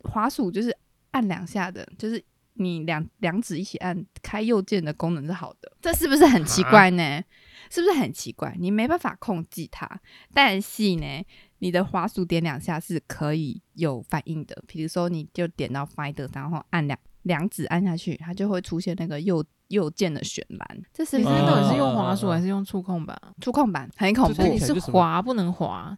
[0.00, 0.76] 滑鼠就是
[1.12, 2.22] 按两下的，就是
[2.54, 7.02] 你两两指一起按开右键的功能是好的，这是不是很奇怪呢？
[7.02, 7.24] 啊、
[7.70, 8.52] 是不是很奇怪？
[8.58, 9.88] 你没办法控制它，
[10.34, 11.24] 但是呢，
[11.60, 14.60] 你的滑鼠点两下是可以有反应的。
[14.66, 20.82] 比如说，你就点到 Finder，然后按两两指按下去，它就会出现那个右右键的选栏。
[20.92, 23.18] 这是不是到底是用滑鼠还是用触控板？
[23.40, 25.96] 触控板很恐怖，你是滑不能滑，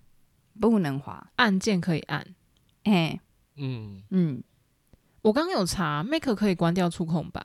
[0.61, 2.21] 不能滑，按键可以按。
[2.85, 3.21] 哎、欸，
[3.57, 4.43] 嗯嗯，
[5.23, 7.45] 我刚刚有查，Mac 可以关掉触控板，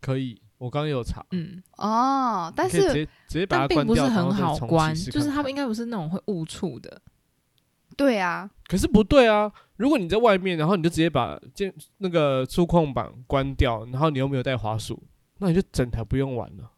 [0.00, 0.40] 可以。
[0.58, 7.02] 我刚刚有查，嗯哦，但是直接直接把它关掉，并不是很好关，就是它们应该不是那种会误触的。
[7.96, 9.52] 对啊，可是不对啊！
[9.76, 15.02] 如果你在外面，然后你就直接把键那个触控板关掉，然后你又没有带滑鼠，
[15.38, 16.70] 那你就整台不用玩了。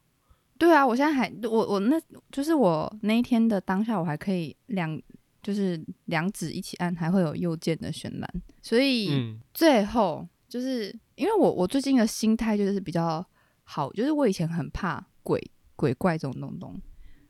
[0.59, 5.01] 对啊，我现在还我我那就是我那一天的当下，我还可以两
[5.42, 8.42] 就是两指一起按，还会有右键的选栏。
[8.62, 13.25] 所以最后就是因为我我最近的心态就是比较
[13.64, 15.38] 好，就是我以前很怕鬼
[15.77, 16.81] 鬼怪这种东东。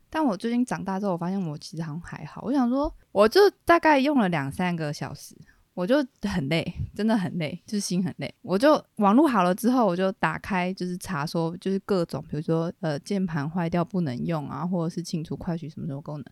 [0.09, 2.41] 但我最近长大之后，我发现我其实好像还好。
[2.45, 5.35] 我想说，我就大概用了两三个小时，
[5.77, 8.33] 我就很累，真的很累，就是心很累。
[8.41, 16.25] 我就网络好了之后，我就打开，就是查说，就是各种，比如说呃键盘坏掉不能用啊，或者是清除快取什么什么功能。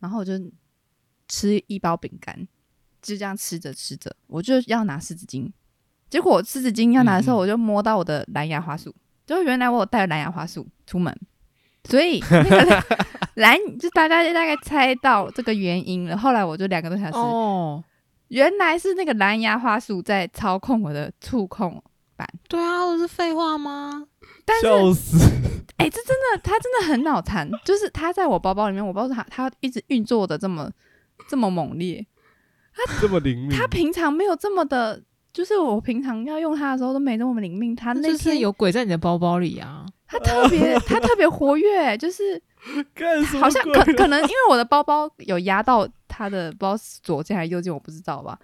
[0.00, 0.34] 然后我就
[1.28, 2.46] 吃一包饼干，
[3.00, 5.50] 就这样吃着吃着，我就要拿湿纸巾。
[6.10, 11.18] 结果我湿纸巾要拿的时候，我就摸到我的蓝牙滑鼠，就原来我有带蓝牙花束出门。
[11.84, 12.84] 所以那个
[13.36, 16.18] 蓝 就大家大概猜到这个原因了。
[16.18, 17.82] 后来我就两个多小时，哦，
[18.30, 21.82] 原来是那个蓝牙滑鼠在操控我的触控
[22.14, 22.28] 板。
[22.48, 24.06] 对啊，我是废话吗？
[24.44, 25.18] 但是，笑死！
[25.78, 27.50] 哎、欸，这真的，他真的很脑残。
[27.64, 30.70] 就是他在我包包里面，我不知道它它一直运作的这么
[31.28, 32.06] 这么猛烈，
[32.72, 33.50] 他这么灵敏。
[33.50, 37.74] 它平常没有这么的，就是我平常要用它的时候都没那么灵敏。
[37.74, 39.84] 他那就是有鬼在你的包包里啊。
[40.06, 42.40] 他特别， 他特别活跃，就是
[43.40, 45.88] 好像可可能因为我的包包有压到
[46.20, 48.38] 他的，不知道左键还是右键，我不知道吧，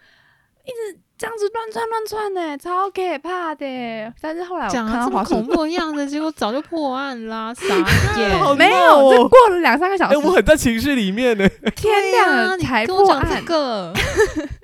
[0.65, 4.13] 一直这样子乱窜乱窜呢，超可怕的。
[4.21, 7.67] 但是后来我看到恐怖的样子，结果早就破案啦，傻
[8.19, 13.93] 眼，哦、没有，这过了两三个小时，我很在情绪里面呢， 天亮了才破案个。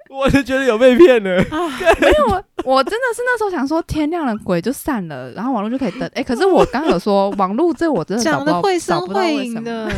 [0.08, 1.68] 我就觉得有被骗了啊！
[1.98, 6.02] 没有，我我真的是那时候想说天亮了鬼就散了，然后网络就可以登。
[6.08, 9.90] 哎、欸，可是我刚刚有说网络这我真的讲的会声会影的，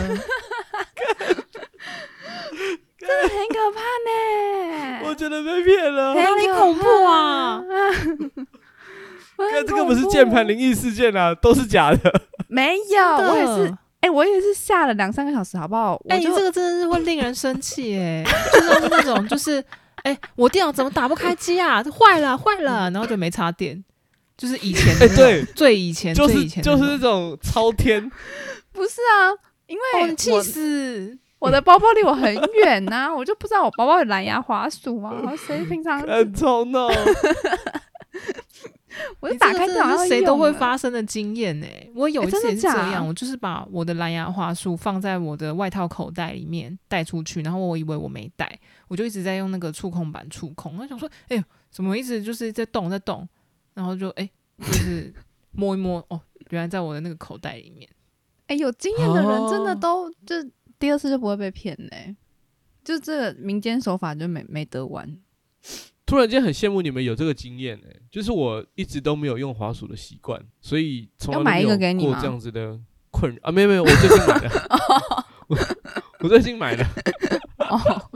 [3.07, 5.01] 真的很可怕呢。
[5.09, 7.63] 我觉得被骗了， 很恐怖啊！
[9.37, 12.23] 哥，这个不是键盘灵异事件啊，都是假的。
[12.49, 13.69] 没有，我也是。
[14.01, 16.01] 哎、欸，我也是下了两三个小时，好不好？
[16.09, 19.65] 哎、欸，这个真的是会令人生气哎，就是那种就是。
[20.03, 21.83] 哎、欸，我电脑怎么打不开机啊？
[21.85, 23.83] 坏了，坏了，然后就没插电，
[24.37, 28.11] 就是以前哎、欸、对，最以前，就是最以前就是那种超天，
[28.71, 29.33] 不是啊，
[29.67, 36.89] 因为我气死，我的包包离我很远呐、啊，我就不知道我包包有蓝牙滑鼠啊，谁平常很吵闹。
[39.19, 41.91] 我就打开电脑，谁都会发生的经验呢、欸。
[41.95, 50.79] 我有一次也是这样，我就是把我的蓝牙滑鼠放在我的外套口袋里面带出去，然后我以为我没带，我就一直在用那个触控板触控。
[50.79, 53.29] 我想说，哎呦，怎么一直就是在动在动？
[53.75, 54.31] 然后就哎，
[54.61, 55.13] 就是
[55.51, 57.89] 摸一摸，哦，原来在我的那个口袋里面。
[58.47, 60.37] 哎，有经验的人真的都就
[60.79, 62.15] 第二次就不会被骗嘞，
[62.83, 65.19] 就这个民间手法就没没得玩。
[66.07, 72.79] 突然间很羡慕你们有这个经验哎，就是我一直都没有用滑鼠的习惯，所以从来没有过这样子的
[73.11, 73.51] 困扰啊！
[73.51, 74.51] 没有没有，我最近买的，
[75.49, 75.57] 我
[76.21, 76.87] 我最近买的，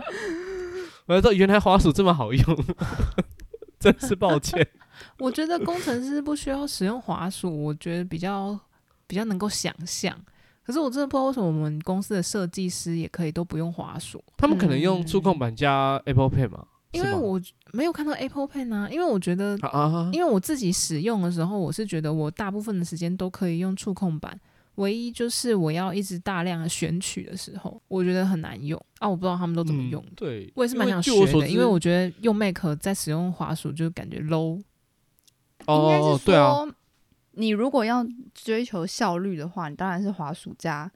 [1.06, 2.64] 我才知道原来滑鼠这么好用，
[3.80, 4.68] 真是抱歉。
[5.18, 8.58] 我觉得工程师不需要使用滑鼠，我觉得比较
[9.06, 10.14] 比较能够想象。
[10.68, 16.66] 可是我真的不知道为什么我们公司的设计师也可以都不用滑鼠，他们可能用触控板加 Apple Pay 嘛。
[16.92, 17.40] 因为我
[17.72, 19.58] 没有看到 Apple Pen 啊，因为我觉得，
[20.12, 24.38] 因为我自己使用的时候，我是觉得我大部分的时间都可以用触控板，
[24.74, 28.78] 唯一就是我要一直大量的选取的时候，我觉得很难用。
[28.98, 30.04] 啊，我不知道他们都怎么用。
[30.14, 34.62] 对，我也是蛮想学的，因为我觉得用 Mac 在使用滑鼠就感觉 low。
[35.66, 36.68] 应该是说，
[37.38, 40.90] 你如果要追求效率的话，你当然是滑鼠加。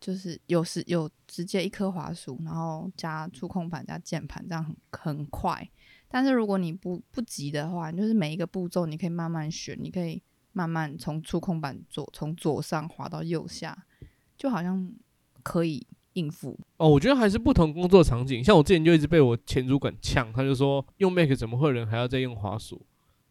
[0.00, 5.66] 就是有时有直接一颗滑鼠，然后加触控板加键盘，这样很很快。
[6.08, 10.22] 但是如果你不不急的话，就是每一个步骤你可以慢慢选，你可以
[10.52, 13.86] 慢慢从触控板左从左上滑到右下，
[14.36, 14.92] 就好像
[15.42, 16.58] 可以应付。
[16.76, 18.44] 哦，我觉得还是不同工作场景。
[18.44, 22.84] 像我之前就一直被我前主管呛，他就说用 Mac 怎么会人还要再用滑鼠？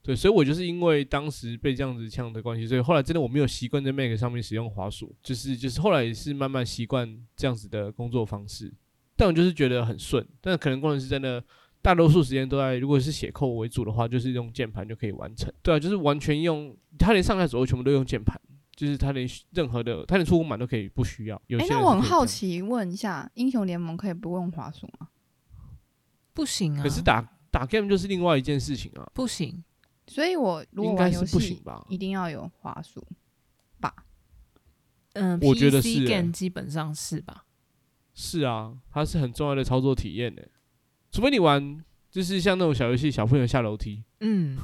[0.04, 8.72] 对，所以我就是因为当时被这样子呛的关系，所以后来真的我没有习惯在 Mac 上面使用滑鼠，就是就是后来也是慢慢习惯这样子的工作方式。
[9.16, 11.44] 但我就是觉得很顺，但可能工程师真的。
[11.84, 15.52] 大多数时间都在，如果是写扣为主的话，就是用键盘就可以完成。
[15.62, 18.40] 对啊，就是完全用，他连上下左右全部都用键盘，
[18.74, 21.36] 就是他连任何的，他连触控板都可以不需要。
[21.50, 25.10] 哎、欸，那我很好奇，问一下，英雄联盟可以不用滑鼠吗？
[26.34, 26.82] 不行啊。
[26.82, 29.12] 可是打打 game 就是另外一件事情啊。
[29.14, 29.62] 不行。
[30.08, 33.06] 所以我如果玩游戏一定要有滑鼠
[33.80, 33.94] 吧？
[35.14, 36.06] 嗯，我觉得是、欸。
[36.06, 37.46] game 基本上是吧？
[38.14, 40.52] 是啊，它是很重要的操作体验的、欸。
[41.12, 44.04] 除非你玩，就是像那种小游戏，小朋友下楼梯。
[44.20, 44.58] 嗯，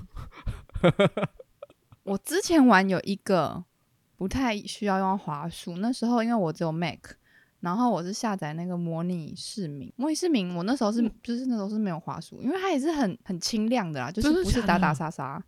[2.03, 3.63] 我之前玩有一个
[4.15, 6.99] 不太需要用滑鼠，那时候因为我只有 Mac，
[7.61, 15.43] 然后我是下载那个模拟市民，模拟市民，我那时候是、嗯、就是那时候是没有滑鼠，因为它也是很很清亮的啦，就是不是打打杀杀。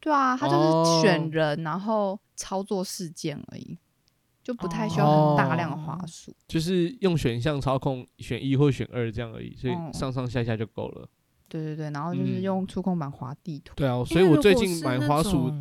[0.00, 3.78] 对啊，它就是选人，然后操作事件而已。
[4.42, 11.08] 就不太需要很大量的滑鼠，哦，就是用选项操控选一或选二这样而已，所以上上下下就够了，哦。
[11.48, 13.74] 对对对，然后就是用触控板滑地图，嗯。
[13.74, 15.52] 对啊，所以我最近买滑鼠，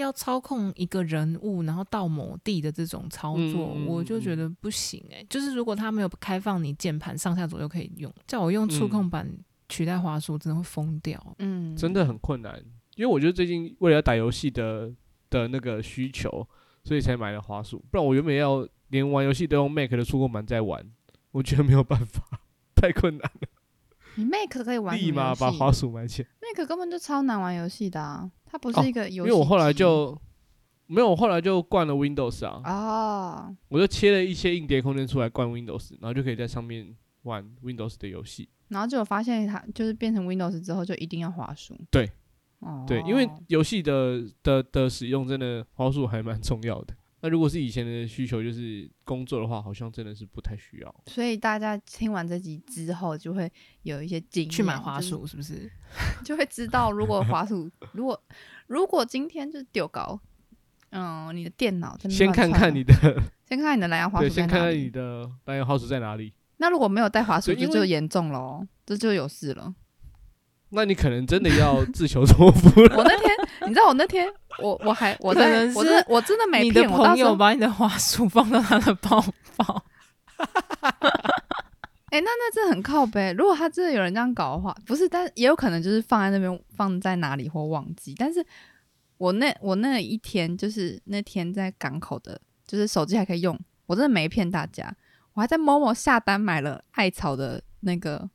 [0.00, 5.26] 要操控一个人物，然后到某地的这种操作，嗯、我就觉得不行哎，欸。
[5.28, 9.28] 就是如果他没有开放你键盘上下左右可以用，叫我用触控板
[9.68, 11.34] 取代滑鼠，真的会疯掉。
[11.38, 12.60] 嗯，真的很困难，
[12.96, 14.92] 因为我觉得最近为了要打游戏的
[15.28, 16.46] 的那个需求。
[16.82, 20.82] 所以才买了滑鼠，不然我原本要连玩游戏都用 Mac 的触控板在玩，
[21.30, 22.40] 我觉得没有办法，
[22.74, 23.48] 太困难了。
[24.14, 26.28] 你 Mac 可以玩，立马把滑鼠买起来。
[26.40, 29.30] Mac 根本就超难玩游戏的啊，它不是一个游戏。
[29.30, 30.18] 因为我后来就
[30.86, 32.62] 没有，我后来就灌了 Windows 啊。
[32.64, 33.56] 哦。
[33.68, 38.48] 我就切了一些硬碟空间出来灌 Windows，然后就可以在上面玩 Windows 的游戏。
[38.68, 41.76] 然后就有发现它就是变成 Windows 之后就一定要滑鼠。
[41.90, 42.10] 对。
[42.86, 46.94] 对，因为游戏的的的使用真的滑鼠还蛮重要的。
[47.22, 50.94] 那如果是以前的需求，就是工作的话，好像真的是不太需要。
[51.06, 53.50] 所以大家听完这集之后，就会
[53.82, 55.70] 有一些经验，去买滑鼠是不是？
[56.24, 58.20] 就会知道，如果滑鼠，如果
[58.68, 60.18] 如果今天就是丢高，
[60.90, 62.92] 嗯，你的电脑先看看你的，
[63.46, 66.32] 先看看你的蓝牙滑鼠，先看看你的蓝牙滑鼠在哪里。
[66.56, 69.74] 那如果没有带滑鼠，就就严重了，这就有事了。
[70.72, 72.94] 那你可能真的要自求多福了。
[72.98, 74.32] 我那天，你知道我那天，
[74.62, 79.24] 我我还我真的我真的没骗你的朋友把你的花束放到他的包
[79.56, 79.84] 包。
[80.38, 83.32] 哎、欸，那那这很靠北。
[83.32, 88.14] 如果他真的有人这样搞的话，不是，但也有可能就是放在那边，放在哪里或忘记。
[88.16, 88.44] 但是
[89.18, 94.94] 我那我那一天就是那天在港口的，就是手机还可以用，我真的没骗大家。
[95.34, 98.28] 我还在 Momo 下单买了艾草的那个。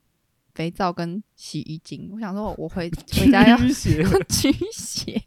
[0.56, 5.22] 肥皂跟洗衣精，我想说，我回 回家要血， 驱血，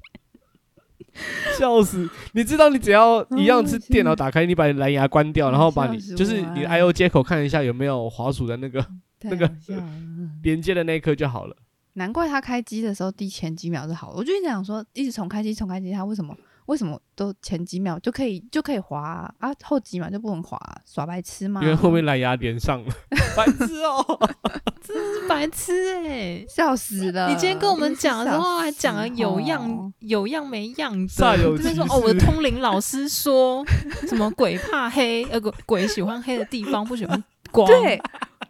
[1.58, 2.10] 笑死！
[2.34, 8.86] 你知道，你只要一样是电脑打开，你把你蓝牙关掉，然后把你就是你 I/O 接口看一下有没有滑鼠的那个
[9.24, 9.50] 那个
[10.44, 11.56] 连接的那一刻就好了。
[11.94, 16.36] 难怪他开机的时候第前几秒是好的，我就一直想说，一直重开机重开机，他为什么？
[16.70, 21.60] 为什么都前几秒就可以就可以滑啊，啊后几秒就不能滑，啊，耍白痴吗？
[21.64, 22.94] 因为后面蓝牙连上了，
[23.36, 24.06] 白痴哦，
[24.86, 27.28] 真的是白痴哎，欸，笑死了！
[27.28, 31.24] 你今天跟我们讲的时候还讲了有样有样没样子，
[31.58, 33.66] 这边说哦，我的通灵老师说
[34.08, 37.66] 什么鬼怕黑， 呃鬼鬼喜欢黑的地方，不喜欢光。
[37.68, 38.00] 对，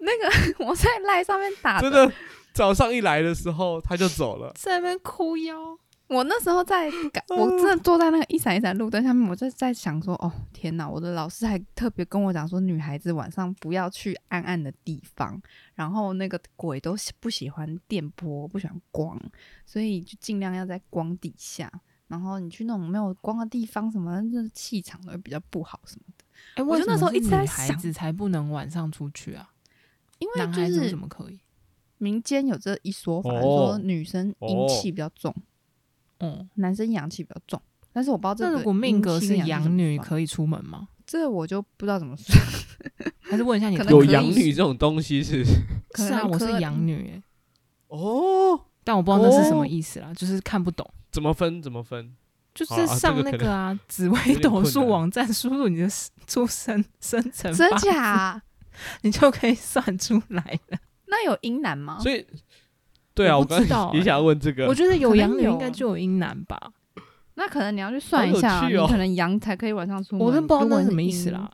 [0.02, 2.14] 那个我在赖上面打的，真的
[2.54, 5.78] 早上一来的时候他就走了，在那边哭腰。
[6.10, 6.90] 我那时候在，
[7.30, 10.90] 我真的坐在那个一闪一闪路灯下面，我就在想说，哦天哪！
[10.90, 15.40] 我的老师还特别跟我讲说，女孩子晚上不要去暗暗的地方，
[15.76, 19.22] 然后那个鬼都不喜欢电波，不喜欢光，
[19.68, 21.72] 所以就尽量要在光底下。
[22.08, 26.26] 然后你去那种没有光的地方，什么就是气场都会比较不好什么的。
[26.56, 29.48] 哎、欸，我就那时候一直在想，女孩子才不能晚上出去啊，
[30.18, 31.40] 因为就是男孩子怎么可以？
[32.00, 35.32] 民间有这一说法，说女生阴气比较重。
[36.20, 37.62] 嗯，男生阳气比较重，
[37.92, 38.52] 但是我不知道这个。
[38.52, 40.88] 那如果命格是阳女，可以出门吗？
[41.06, 42.36] 这我就不知道怎么说。
[43.22, 45.44] 还是问一下你，可能有阳女这种东西是？
[45.96, 47.24] 是啊，我是阳女哎。
[47.88, 50.88] 哦，但我不知道那是什么意思啦，就是看不懂。
[51.12, 51.62] 怎么分？
[51.62, 52.16] 怎么分？
[52.54, 55.88] 就是上那个啊，紫微斗数网站，输入你的
[56.28, 58.42] 出生生辰，真假，
[59.02, 60.78] 你就可以算出来了。
[61.08, 61.98] 那有阴男吗？
[62.00, 62.26] 所以。
[63.20, 64.66] 对啊，我刚才也想要问这个。
[64.68, 66.58] 我觉得有阳女应该就有阴男吧？
[67.36, 70.26] 那可能你要去算一下，你可能阳才可以晚上出门。
[70.26, 71.52] 我都不知道那什么意思啦。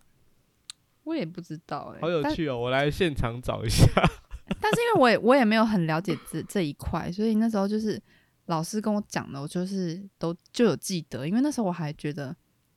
[1.03, 2.57] 我也不知道哎、欸，好有趣哦！
[2.57, 3.85] 我来现场找一下。
[4.61, 8.01] 但是因为我也我也没有很了解这这一块，所以那时候就是
[8.45, 11.27] 老师跟我讲的，我就是都就有记得。
[11.27, 12.35] 因为那时候我还觉得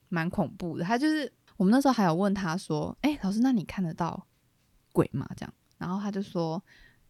[0.08, 0.84] 蛮恐怖的。
[0.84, 4.26] 他就是我们那时候还有问他说：“哎、欸，老师，那你看得到
[4.92, 6.62] 鬼吗？”这样，然后他就说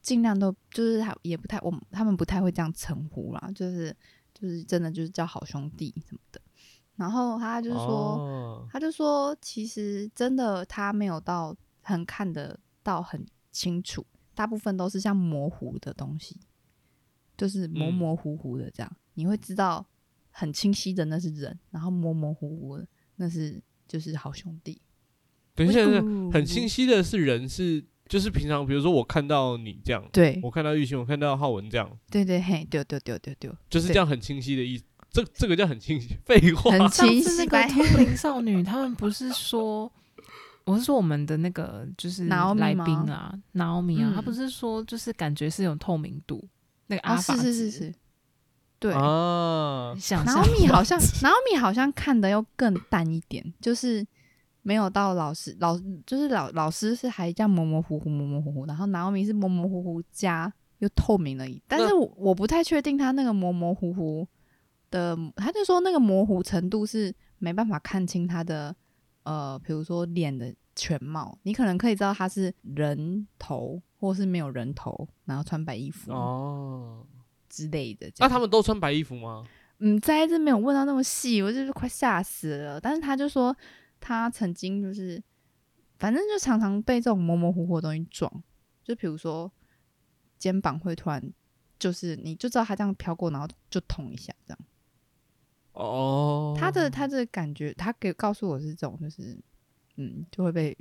[0.08, 3.94] 尽量都就是他也不太我他们不太会这样称呼啦，就是
[4.32, 6.40] 就是真的就是叫好兄弟什么的。
[6.96, 14.02] 然后他就说，哦、他就说其实真的他没有到很看得到很清楚。
[14.34, 16.40] 大部分都是像模糊的东西，
[17.36, 19.84] 就是模模糊糊的这样，嗯、你会知道
[20.30, 24.80] 很清晰的那是人，然后模模糊糊的那是就是好兄弟。
[25.54, 25.84] 等一下，
[26.32, 34.84] 很清晰的是人是就是平常比如说我看到你这样，对，我看到玉兴，我看到浩文这样，对对嘿，对对对对对，就是这样很清晰的意思。
[35.10, 36.70] 这这个叫很清晰，废话。
[36.70, 37.36] 很清晰。
[37.36, 39.90] 那个通灵少女，他们不是说。
[40.64, 46.46] 我是说我们的那个就是来宾啊，Naomi 啊，他不是说就是感觉是有透明度，
[46.88, 47.94] 那个阿法是是是是，
[48.78, 54.06] 对啊，Naomi 好像 Naomi 好像看的要更淡一点，就是
[54.68, 64.28] 没有到老师老就是老老师是还这样模模糊糊模模糊糊，然后 Naomi 是模模糊糊加又透明而已，但是我我不太确定他那个模模糊糊
[64.90, 68.76] 的，他就说那个模糊程度是没办法看清他的。
[69.24, 77.04] 呃，比如说脸的全貌，你可能可以知道他是人头，或是没有人头，然后穿白衣服哦
[77.46, 78.10] 之类的。
[78.20, 79.44] 那、啊、他们都穿白衣服吗？
[79.80, 82.80] 嗯，在这没有问到那么细，我就是快吓死了。
[82.80, 83.54] 但是他就说
[84.00, 85.22] 他曾经就是，
[85.98, 88.42] 反正就常常被这种模模糊糊的东西撞，
[88.82, 89.50] 就比如说
[90.38, 91.32] 肩膀会突然
[91.78, 94.58] 就是，你就知道他这样飘过，然后就捅一下这样。
[95.72, 99.38] 哦，他的他的感觉，他给告诉我是这种，就是
[99.96, 100.76] 嗯，就会被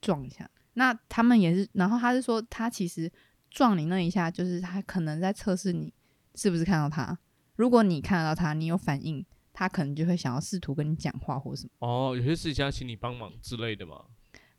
[0.00, 0.48] 撞一下。
[0.74, 3.10] 那他们也是，然后他是说，他其实
[3.50, 5.92] 撞你那一下，就是他可能在测试你
[6.36, 7.18] 是不是看到他。
[7.56, 9.26] 如果你看得到他，你有反应，
[9.58, 11.70] 他可能就会想要试图跟你讲话或什么。
[11.80, 14.04] 哦，有些事情要请你帮忙之类的吗？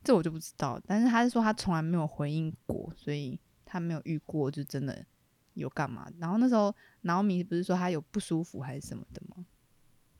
[0.03, 0.77] 这我就不知道。
[0.85, 5.05] 但是他是说他从来没有回应过，所以他没有遇过，就真的
[5.53, 6.11] 有干嘛。
[6.17, 9.45] 然后那时候，然后米不是说他有不舒服还是什么的吗？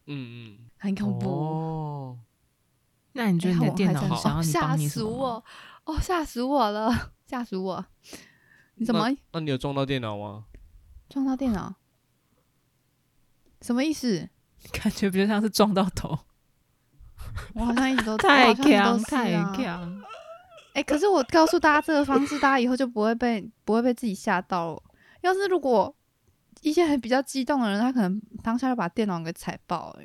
[0.06, 1.28] 嗯嗯，很恐怖。
[1.28, 2.20] 哦，
[3.12, 5.44] 那你觉得你的电脑好吓死我？
[5.84, 7.86] 哦，吓死我了，吓死我！
[8.76, 9.14] 你怎么？
[9.34, 10.46] 那你有撞到电脑吗？
[11.10, 11.76] 撞到电脑？
[13.62, 14.30] 什么意思？
[14.74, 16.18] 感觉比较像是撞到头。
[17.54, 20.02] 我 好像一直都太强，太强。
[20.74, 24.84] 哎，可是我告诉大家这个方式，大家以后就不会被不会被自己吓到了。
[25.22, 25.96] 要是如果。
[26.62, 30.04] 一些很比较激动的人，他可能当下就把电脑给踩爆了，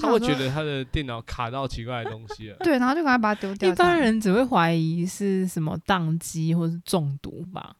[0.00, 2.56] 他会觉得他的电脑卡到奇怪的东西了。
[2.60, 3.68] 对，然后就赶快把它丢掉。
[3.68, 7.74] 一般人只会怀疑是什么宕机或是中毒吧。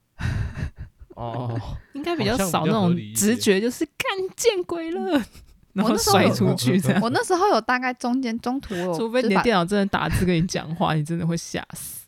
[1.14, 1.60] 哦，
[1.94, 5.22] 应该比较少那种直觉，就是看见鬼了，
[5.74, 7.00] 然后摔出去这样。
[7.02, 12.06] 我那时候有大概中间中途，除非你的电脑真的打字跟你讲话，你真的会吓死。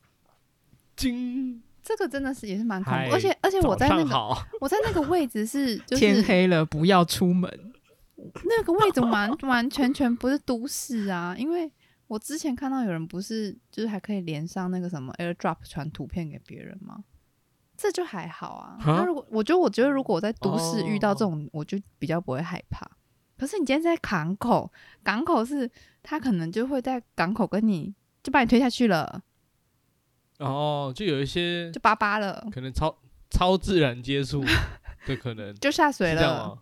[0.96, 1.60] 惊。
[1.86, 4.16] 这个真的是也是蛮恐怖，而且而且我在那个
[4.58, 7.50] 我在那个位置是、就是、天黑了不要出门，
[8.16, 11.70] 那个位置完完全全不是都市啊，因为
[12.06, 17.00] 我之前看到有人不是就是还可以连上那个什么 AirDrop 传图片给别人吗？
[17.84, 18.78] 这就还好啊。
[18.86, 22.90] 那如果我觉得我觉得如果我在都市遇到这种，哦、我就比较不会害怕。
[23.36, 24.72] 可是你今天在港口，
[25.02, 25.70] 港口是
[26.02, 29.20] 他可能就会在港口跟你就把你推下去了。
[30.38, 32.96] 哦，就有一些就巴巴了，可能超
[33.30, 34.42] 超自然接触
[35.06, 36.58] 的可能 就下水了，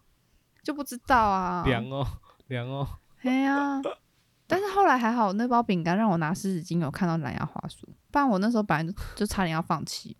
[0.65, 2.05] 就不知道啊， 凉哦
[2.49, 2.89] 凉哦，
[3.23, 3.81] 哎呀，
[4.49, 10.17] 但是后来还好，那包饼干让我拿湿纸巾，有看到蓝牙滑鼠，不然我那时候本来就就差点要放弃。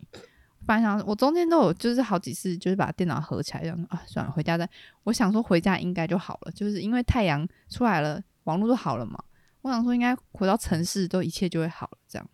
[0.65, 4.69] 本来想我中间都有就是好几次就是把电脑合起来，这样啊算了，回家再。
[5.03, 9.21] 我想说回家应该就好了，就是因为太阳出来了，网络都好了嘛。
[9.61, 12.29] 我想说应该回到城市都一切就会好了，这样。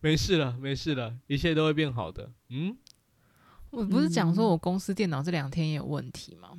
[0.00, 2.30] 没事了，没事了，一切都会变好的。
[2.50, 2.76] 嗯，
[3.70, 6.50] 我不是讲说我公司电脑这两天也有问题吗？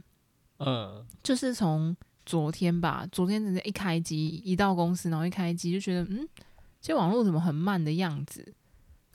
[0.58, 1.96] 嗯，就是从
[2.26, 6.28] 昨天吧，昨天直接一开机，一到公司然后一开机就觉得，嗯，
[6.82, 8.54] 这网络怎么很慢的样子？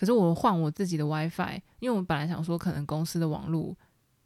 [0.00, 3.76] 可是我换我自己的 WiFi，因为我本来想说可能公司的网络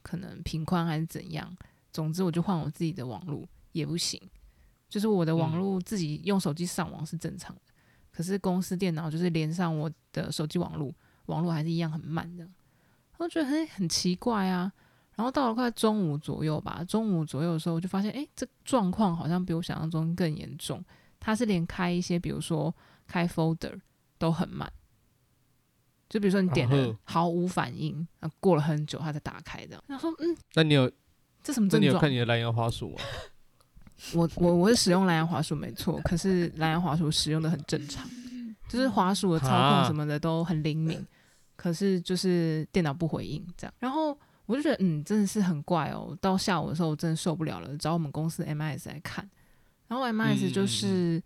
[0.02, 1.52] 可能频宽还是怎样，
[1.92, 4.20] 总之我就换我自己的网络也不行，
[4.88, 7.62] 就是我的网络自己用手机上网是正常的。
[8.12, 10.94] 可是公司电脑就是连上我的手机网络，
[11.26, 12.48] 网络还是一样很慢的，
[13.18, 14.72] 我觉得很很奇怪啊。
[15.16, 20.84] 然后到了快中午左右吧，中午左右的时候，我就发现，诶，这状况好像比我想象中更严重。
[21.18, 22.72] 它是连开一些，比如说
[23.08, 23.80] 开 folder
[24.18, 24.72] 都很慢。
[26.14, 29.82] 就比如说你点了毫无反应，啊过了很久它才打开这样。
[29.88, 30.88] 他说嗯，那你有
[31.42, 31.80] 这什么症状？
[31.80, 32.96] 那你有看你的蓝牙滑鼠吗？
[34.14, 38.08] 我我我是使用蓝牙滑鼠没错，可是蓝牙滑鼠使用的很正常，
[38.68, 41.04] 就是滑鼠的操控什么的都很灵敏，
[41.56, 43.74] 可是就是电脑不回应这样。
[43.80, 46.16] 然后我就觉得嗯，真的是很怪哦。
[46.20, 49.28] 到下午的时候我真的受不了了，找我们公司 MIS 来看，
[49.88, 51.20] 然后 MIS 就是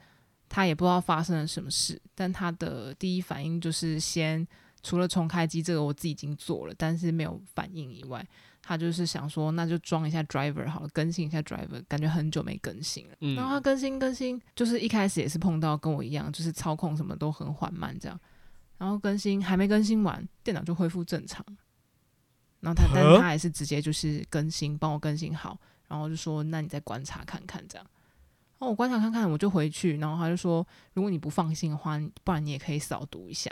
[0.49, 4.47] 他也不知道发生了什么事，但他的第一反应就是先
[4.83, 8.27] 除了重开机这个我自己已经做了，但是没有反应以外。
[8.61, 13.17] 他就是想说，那就装一下 driver 好了，更新一下 driver，感觉很久没更新了。
[13.21, 18.21] 嗯、然后他更新更新，就是一开始也是碰到跟我一样，就是操控什么都很缓慢这样。
[18.77, 21.43] 然后更新还没更新完，电脑就恢复正常。
[22.61, 27.87] 然后他，但是他还是直接就是更新，帮我更新好，然后就说，那你再观察看看这样。
[28.59, 33.51] 然后我观察看看，我就回去，然后他就说，如果你不放心的话，不然你也可以扫读一下。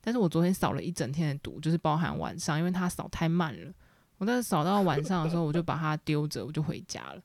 [0.00, 3.72] 但是我昨天扫了一整天的毒，就是包含晚上，因为它扫太慢了。
[4.18, 7.22] 我在扫到晚上的时候，我就把它丢着，我就回家了。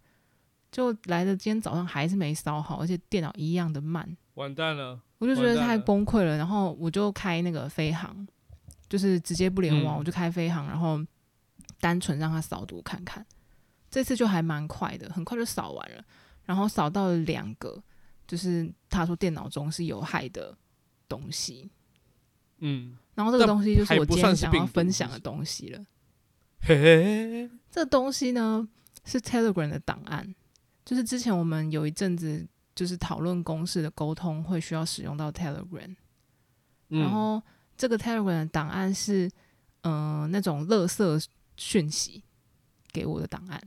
[0.71, 4.99] 就来的今天早上还是没扫好，而且电脑一样的慢，完蛋了！
[5.19, 6.37] 我就觉得太崩溃了。
[6.37, 8.27] 然后我就开那个飞航，
[8.89, 10.99] 就是直接不联网，嗯、我就开飞航，然后
[11.79, 13.25] 单纯让它扫毒看看。
[13.89, 16.03] 这次就还蛮快的，很快就扫完了。
[16.43, 17.81] 然后扫到了两个，
[18.27, 20.57] 就是他说电脑中是有害的
[21.07, 21.71] 东西。
[22.59, 25.85] 嗯，然后这个东西就是我今天想要分享的东西了。
[26.61, 28.67] 嘿嘿，这东西呢
[29.03, 30.33] 是 Telegram 的档案，
[30.83, 35.95] 就是之前我们有一阵子就是讨论公式的沟通会需要使用到 Telegram，、
[36.89, 37.41] 嗯、然后
[37.77, 39.29] 这个 Telegram 的档案是
[39.81, 41.25] 嗯、呃、那种垃圾
[41.55, 42.23] 讯息
[42.91, 43.61] 给我的档案，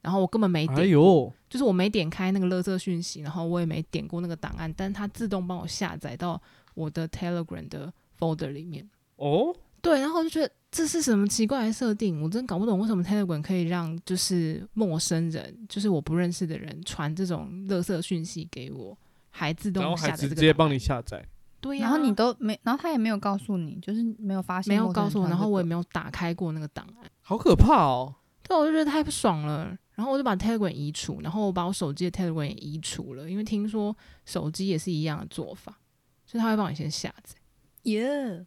[0.00, 6.40] 然后我根本没点，哎呦，就是我没点开那个垃圾讯息，然后我也没点过那个档案，但它自动帮我下载到
[6.74, 7.92] 我的 Telegram 的
[8.22, 8.88] folder 里面。
[9.16, 10.52] 哦，对，然后我就觉得。
[10.74, 12.22] 这是什么奇怪的设定？
[12.22, 18.96] 我真搞不懂为什么 Telegram 可以让就是陌生人，就是我不认识的人传这种垃圾讯息给我，
[19.28, 21.22] 还自动下载，直接帮你下载。
[21.60, 28.14] 对呀、啊，然后你都没，然后他也没有告诉你，就是没有发现，没有告诉我，然后我也没有打开过那个档案，好可怕哦！
[28.42, 29.76] 对，我就觉得太不爽了。
[29.94, 33.94] 然后我就把 Telegram 移除，然后我把我手机的 Telegram 也移除了，因为听说
[34.24, 35.78] 手机也是一样的做法，
[36.24, 37.34] 所以他会帮你先下载。
[37.82, 38.46] 耶。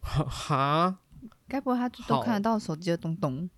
[0.00, 0.98] 哈，
[1.48, 3.48] 该不会他都看得到手机的东东？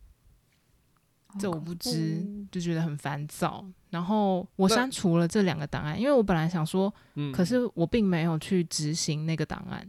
[1.38, 3.66] 这我不知，就觉得很烦躁。
[3.90, 9.80] 然后我删除了这两个档案，因为我本来想说，嗯，可是我并没有去执行那个档案，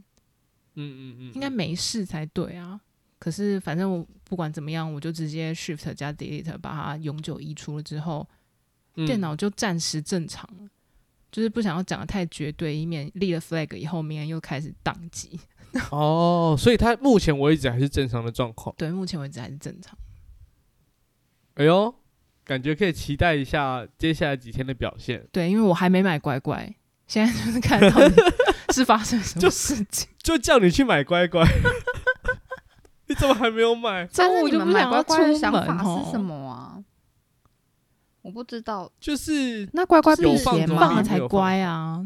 [0.76, 2.82] 嗯嗯嗯，应该没事才对啊。
[3.20, 8.28] 可是反正我不管怎么样，我就直接 Shift 加 Delete 把它永久移除了之后，
[8.94, 10.70] 电脑就暂时正常了。
[11.32, 15.40] 就是不想要讲的太绝对，以免立了 flag 以后，明天又开始宕机。
[15.92, 18.74] 哦，所以他目前为止还是正常的状况。
[18.78, 19.98] 对，目前为止还是正常。
[21.56, 21.94] 哎呦，
[22.46, 25.28] 感觉可以期待一下接下来几天的表现。
[25.32, 26.74] 对，因为我还没买乖乖，
[27.06, 28.00] 现在就是看到
[28.74, 31.46] 是发生什么事情，就， 就叫你去买乖乖。
[33.10, 34.06] 你怎么还没有买？
[34.08, 35.62] 中午就不想要出门，想法
[36.06, 36.77] 是什么啊？
[38.28, 42.06] 我不知道，就是那乖乖有放放了才乖啊。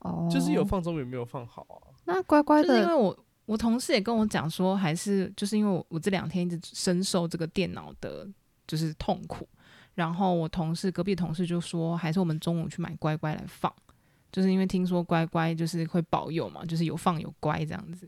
[0.00, 1.96] 哦，就是有放中，也没有放好啊？
[2.04, 8.28] 那乖乖的，因为我我同事也跟我讲说，还是就是因为我我这两天一直深受这个电脑的，
[8.66, 9.48] 就是痛苦。
[9.94, 13.72] 然后我同事隔壁同事就说，还是我们中午去买乖乖来放，
[14.30, 18.06] 就是因为听说乖乖就是会保佑嘛，就是有放有乖这样子。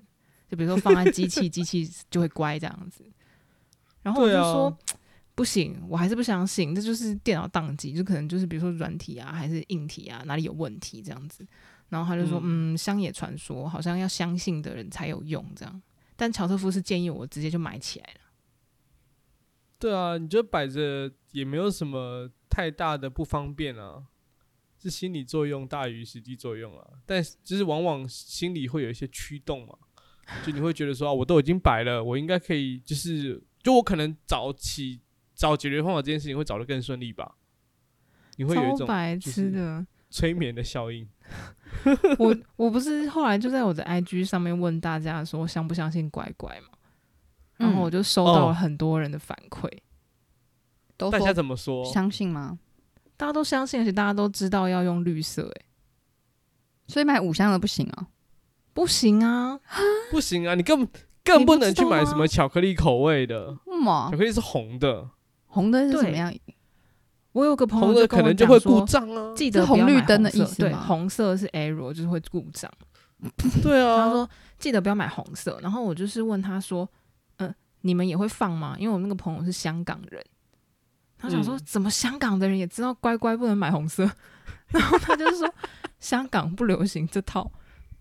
[0.51, 3.03] 就比如说放在机器， 机器就会乖这样子。
[4.03, 4.77] 然后我就说、啊、
[5.39, 11.47] 不行，我还是不相信，这就是电脑宕机，就可能就是比如说软体啊，还是硬体啊，哪里有问题这样子。
[11.91, 15.81] 然后他就说：“嗯，乡野传说好像要相信的人才有用这样。”
[16.17, 18.21] 但乔特夫是建议我直接就买起来了。
[19.79, 24.03] 对啊，你就摆着也没有什么太大的不方便啊，
[24.83, 26.85] 是心理作用大于实际作用啊。
[27.07, 29.79] 但就是往往心里会有一些驱动嘛，
[30.45, 35.01] 就你会觉得说啊，我都已经摆了，我应该可以，就是就我可能早起
[35.39, 37.37] 找解决方法这件事情会找的更顺利吧。
[38.37, 41.09] 你会有一种白痴的 催眠的效应。
[42.19, 46.77] 我我不是后来就在我的 IG 上面问大家说相不相信乖乖嘛，
[47.57, 49.69] 然后我就收到了很多人的反馈，
[50.99, 51.85] 嗯，大家怎么说？
[51.85, 52.59] 相信吗？
[53.17, 55.65] 大家都相信，而且大家都知道要用绿色，欸，
[56.87, 58.09] 所以买五香的不行啊？
[58.73, 59.61] 不行啊，
[60.11, 60.55] 不行啊！
[60.55, 60.89] 你更
[61.25, 65.11] 更不能去买什么巧克力口味的，巧克力是红的，
[65.49, 66.33] 红灯是什么样？
[67.33, 69.35] 我有个朋友红的可能就会故障啊。
[69.37, 72.71] 记得红绿灯的意思对，红色是 error，就是会故障。
[73.63, 74.29] 对啊，他说
[74.59, 75.59] 记得不要买红色。
[75.63, 76.89] 然后我就是问他说
[77.39, 80.25] ：“嗯、呃，你们也会放吗？”因为我那个朋友是香港人，
[81.19, 84.09] 他想说、嗯、怎么香港的人也知道乖乖不能买红色？
[84.69, 85.55] 然后他就是说
[85.99, 87.51] 香港不流行这套。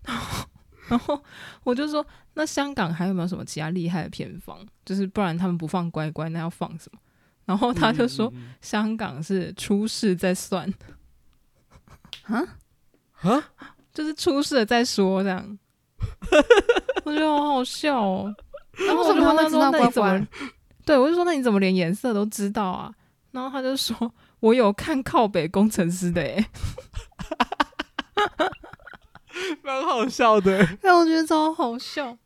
[0.04, 0.48] 然后，
[0.88, 1.22] 然后
[1.64, 4.58] 我就说那香港还有没有什么其他厉害的偏方？
[4.84, 6.98] 就是不然他们不放乖乖，那要放什么？
[7.48, 8.30] 然后他就说
[8.60, 10.70] 香港是出事再算。
[12.28, 12.44] 啊
[13.22, 13.50] 啊！
[13.94, 15.58] 就是出事了再说，这样，
[17.04, 18.34] 我觉得好好笑哦。
[18.86, 20.28] 然后我就问他说：“那你怎么？”
[20.84, 22.92] 对，我就说：“那你怎么连颜色都知道啊？”
[23.32, 26.48] 然后他就说：“我有看靠北工程师的，哎，
[29.64, 32.16] 蛮好笑的。”但我觉得超好笑。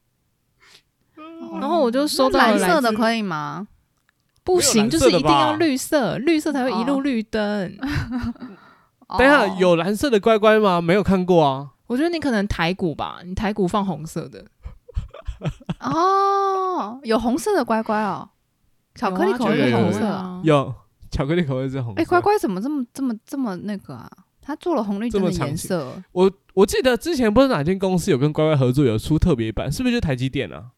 [1.60, 3.66] 然后我就收到蓝色的可以吗？
[4.44, 7.76] 不行，就是一定要绿色，绿色才会一路绿灯。
[9.18, 10.80] 等一下，有蓝色的乖乖吗？
[10.80, 11.70] 没有看过啊。
[11.86, 14.44] 我觉得你可能台股吧，你台股放红色的。
[15.80, 18.28] 哦，有红色的乖乖哦，
[18.94, 20.40] 巧克力口味是红色啊。
[20.42, 20.74] 有
[21.10, 22.00] 巧克力口味是红色。
[22.00, 24.10] 哎，乖乖怎么这么这么这么那个啊？
[24.40, 25.92] 他做了红绿灯的颜色。
[26.12, 30.70] 我我记得之前不知道哪间公司有跟乖乖合作，有出特别版，是不是就台积电啊？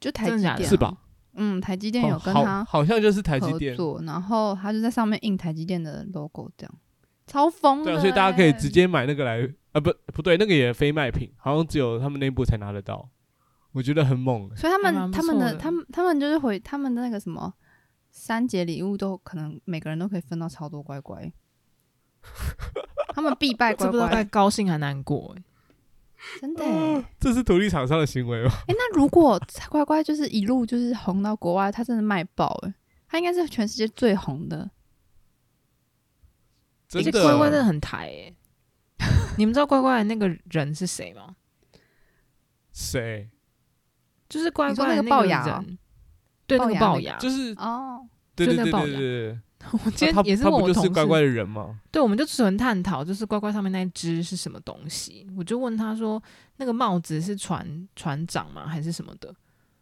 [0.00, 0.94] 就台积电是吧？
[1.34, 6.74] 嗯，台积电有跟他好像就是台积电做，然后他就在上面印台积电的 logo 这样。
[7.26, 13.08] 超疯的，对，所以大家可以直接买那个来，啊不不对，那个也非卖品，好像只有他们内部才拿得到，
[13.72, 14.50] 我觉得很猛。
[14.56, 17.54] 所以他们他们的他们他们就是回他们的那个什么
[18.10, 21.32] 三节礼物都可能每个人都可以分到超多乖乖，
[23.14, 25.34] 他们必败乖乖，该高兴还难过？
[26.40, 28.50] 真的、欸，这是独立厂商的行为吗？
[28.68, 32.74] 哎、欸，那如果乖乖就是一路就是红到国外，他真的卖爆哎，
[33.08, 34.70] 他应该是全世界最红的。
[36.88, 38.34] 这乖乖真的很台哎！
[39.38, 41.36] 你们知道乖乖的那个人是谁吗？
[42.72, 43.30] 谁？
[44.28, 45.64] 就是乖乖那个龅牙，
[46.46, 48.06] 对，那个龅牙，就是哦，
[48.36, 49.40] 对对对对对。
[49.84, 51.78] 我今天也是问我同事，乖乖的人吗？
[51.90, 55.26] 对，我们就纯探讨，就是乖乖上面那只是什么东西。
[55.36, 56.22] 我就问他说，
[56.56, 58.66] 那个帽子是船船长吗？
[58.66, 59.34] 还是什么的？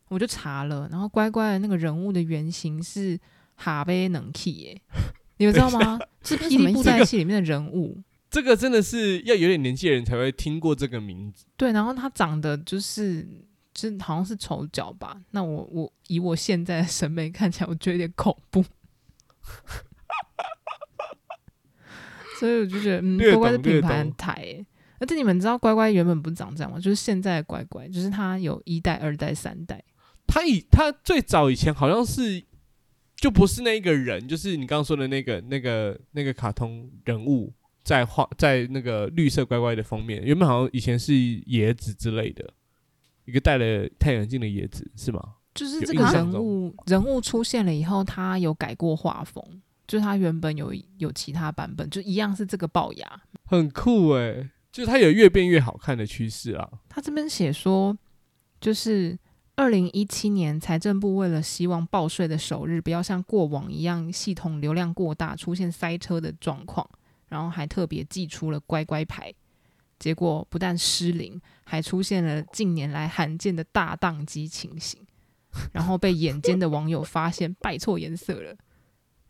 [0.08, 3.18] 我就查了，然后乖乖的那个人物的原型是
[3.56, 4.80] 哈贝能 key 耶。
[5.38, 5.98] 你们知道吗？
[6.22, 7.98] 是霹雳布袋戏里面的人物。
[8.30, 11.46] 这个真的是要有点年纪的人才会听过这个名字。
[11.56, 13.26] 对，然后他长得就是，
[13.72, 15.20] 就好像是丑角吧。
[15.30, 18.64] 那我我以我现在的审美看起来，我觉得有点恐怖。
[22.38, 24.66] 所以我就觉得，嗯，乖乖的品牌很台、欸。
[24.98, 26.78] 而且你们知道乖乖原本不是长这样吗？
[26.78, 29.82] 就是现在的乖乖，就是他有一代、二代、三代。
[30.26, 32.44] 他以他最早以前好像是。
[33.16, 37.52] 就不是那一个人，就是你刚刚说的那个、那个、那个卡通人物
[37.84, 42.54] 在画在那个绿色乖乖的封面，原本好像以前是椰子之类的，
[43.26, 45.34] 一个戴了太阳镜的椰子是吗？
[45.60, 49.44] 就是这个人物人物出现了以后，他有改过画风，
[49.86, 56.66] 就是他原本有有其他版本，就一样是这个龅牙，很酷诶、欸，就是他有越变越好看的趋势啊。
[56.88, 57.94] 他这边写说，
[58.60, 59.18] 就是。
[59.56, 66.88] 二零一七年，财政部为了希望报税的首日不要像过往一样系统流量过大，出现塞车的状况，
[67.28, 69.30] 然后还特别寄出了乖乖牌。
[69.98, 74.98] 结果不但失灵，还出现了近年来罕见的大宕机情形，
[75.72, 78.54] 然后被眼尖的网友发现拜错颜色了。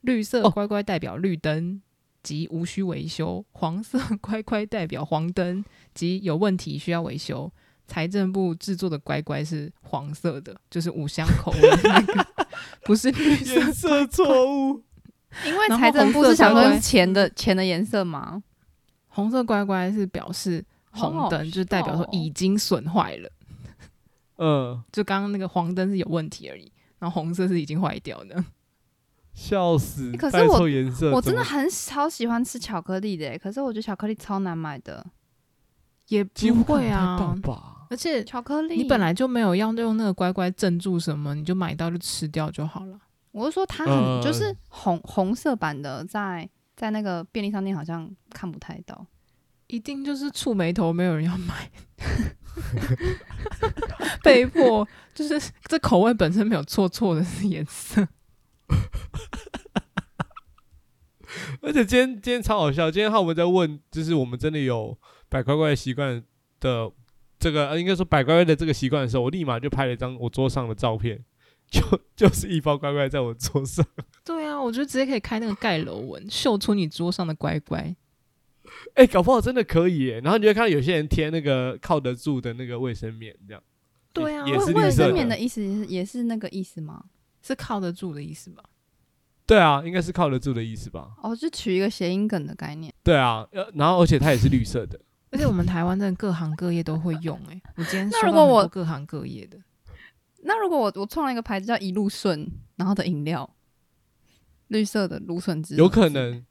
[0.03, 1.81] 绿色乖乖代表绿灯
[2.23, 5.65] 即无需维修，黄色乖乖代表黄灯
[5.95, 7.53] 即有问题需要维修。
[7.87, 12.27] 财政部制作的乖乖是黄色的，就是五香口味那个，
[12.85, 14.83] 不是绿色颜色错误。
[15.45, 18.43] 因为财政部是想说钱的钱的颜色吗？
[19.09, 23.29] 红色乖乖是表示红灯，哦、就是代表说已经损坏了。
[24.43, 28.43] 嗯，就刚刚那个黄灯是有问题而已，然后红色是已经坏掉的。
[29.35, 30.11] 笑死！
[30.17, 35.07] 可是我颜色我真的很超喜欢吃巧克力的，可是我觉得巧克力超难买的，
[36.09, 37.37] 也不会啊。
[37.91, 42.99] 而且巧克力，你本来就没有要用那个乖乖镇住什么，你就买到就吃掉就好了。
[43.33, 46.43] 我是说它很、呃、就是红红色版的在，
[46.75, 49.07] 在在那个便利商店好像看不太到，
[49.67, 51.71] 一定就是触眉头，没有人要买，
[54.23, 58.07] 被迫就是这口味本身没有错，错的是颜色。
[61.63, 64.97] 而且今天今天超好笑，今天我们在问，就是我们真的有
[65.29, 66.23] 摆乖乖的习惯
[66.61, 66.93] 的。
[67.39, 71.25] 这个应该说摆乖乖的这个习惯的时候，我立马就拍了一张我桌上的照片，
[71.71, 71.81] 就
[72.15, 73.83] 就是一包乖乖在我桌上。
[74.23, 77.97] 对啊，我觉得直接可以开那个盖楼纹，秀出你桌上的乖乖。
[78.95, 80.21] 哎、欸，搞不好真的可以耶。
[80.21, 83.63] 然后你就会看到有些人贴那个靠得住的那个卫生棉，这样。
[84.13, 84.83] 对啊，也是绿色的。
[84.83, 87.05] 卫生棉的意思也是也是那个意思吗？
[87.43, 88.63] 是靠得住的意思吧？
[89.47, 91.11] 对啊，应该是靠得住的意思吧？
[91.23, 92.93] 哦，就取一个谐音梗的概念。
[93.03, 95.01] 对啊，然后而且它也是绿色的，
[95.31, 97.61] 而且我们台湾真的各行各业都会用哎。
[97.77, 99.59] 我今天 那如果我各行各业的，
[100.43, 103.49] 那如果我我创了一个牌子叫一路顺，然后的饮料，
[104.69, 106.45] 绿色的芦笋汁，有可能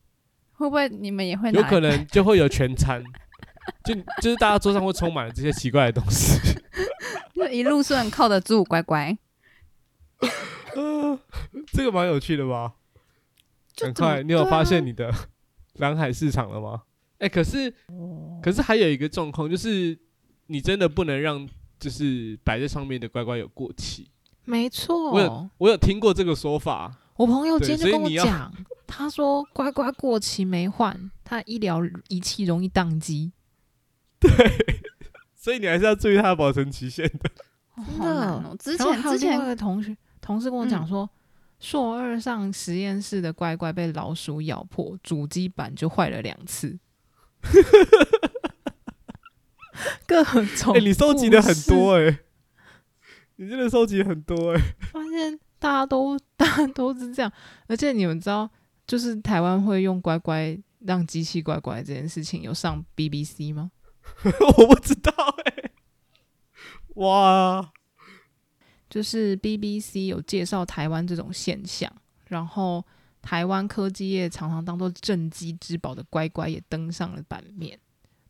[0.54, 1.52] 会不会你们也会？
[1.52, 3.02] 有可能 就会有全餐，
[3.84, 6.40] 就就是大家桌上会充满了这些奇怪的东西。
[7.36, 9.18] 就一路顺靠得住，乖乖。
[10.76, 11.20] 呃，
[11.72, 12.74] 这个蛮有趣的吧？
[13.78, 15.14] 很快，你有发现你的
[15.76, 16.84] 蓝海市场了吗？
[17.20, 17.74] 哎、欸，可是，
[18.44, 19.98] 可是还有一个状况，就是
[20.48, 21.48] 你真的不能让
[21.80, 24.10] 就是摆在上面的乖乖有过期。
[24.44, 26.94] 没错，我有我有听过这个说法。
[27.16, 28.52] 我朋友今天就跟我讲，
[28.86, 33.32] 他说乖乖过期没换，他医疗仪器容易宕机。
[34.20, 34.30] 对，
[35.36, 37.30] 所以你还是要注意它的保存期限的。
[37.98, 41.04] 真的，哦、之前之前有个同学同事跟我讲说。
[41.06, 41.10] 嗯
[41.62, 46.80] 硕二上实验室的乖乖被老鼠咬破，主机板就坏了两次。
[50.08, 50.24] 各
[50.56, 52.20] 种， 哎、欸，你收集的很多哎、欸，
[53.36, 54.76] 你真的收集很多哎、欸。
[54.94, 57.30] 发现大家都大家都是这样，
[57.68, 58.50] 而且你们知道，
[58.88, 63.70] 就是台湾会用乖乖让机器乖乖这件事情有上 BBC 吗？
[64.58, 65.12] 我不知道
[65.46, 65.72] 哎、
[66.96, 67.72] 哇！
[68.90, 71.92] 就是 BBC 有介绍台湾这种现象，
[72.28, 72.84] 然后
[73.22, 77.80] 台湾科技业常常当做镇机之宝的乖乖也登上了版面。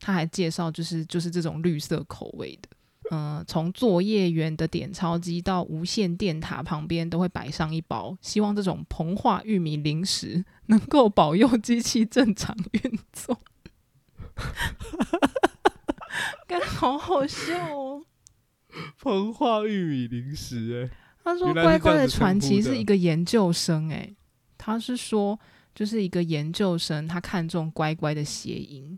[0.02, 2.70] 他还介绍，就是就是这种绿色口味的，
[3.12, 13.40] 嗯、从作业员的点钞机到无线电塔旁边都会摆上一包，希望这种膨化玉米零食能够保佑机器正常运作。
[16.48, 18.04] 感觉好好笑哦。
[19.02, 20.90] 膨化玉米零食、欸，哎，
[21.24, 24.16] 他说乖乖的传奇是一个研究生、欸，哎，
[24.58, 25.40] 他是说
[25.74, 28.98] 就是一个研究生，他看中乖乖的谐音，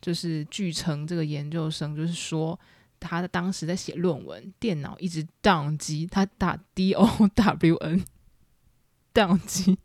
[0.00, 2.58] 就是据称这个研究生就是说
[3.00, 8.04] 他当时在写论文，电脑一直宕机，他打 D O W N
[9.12, 9.76] 宕机，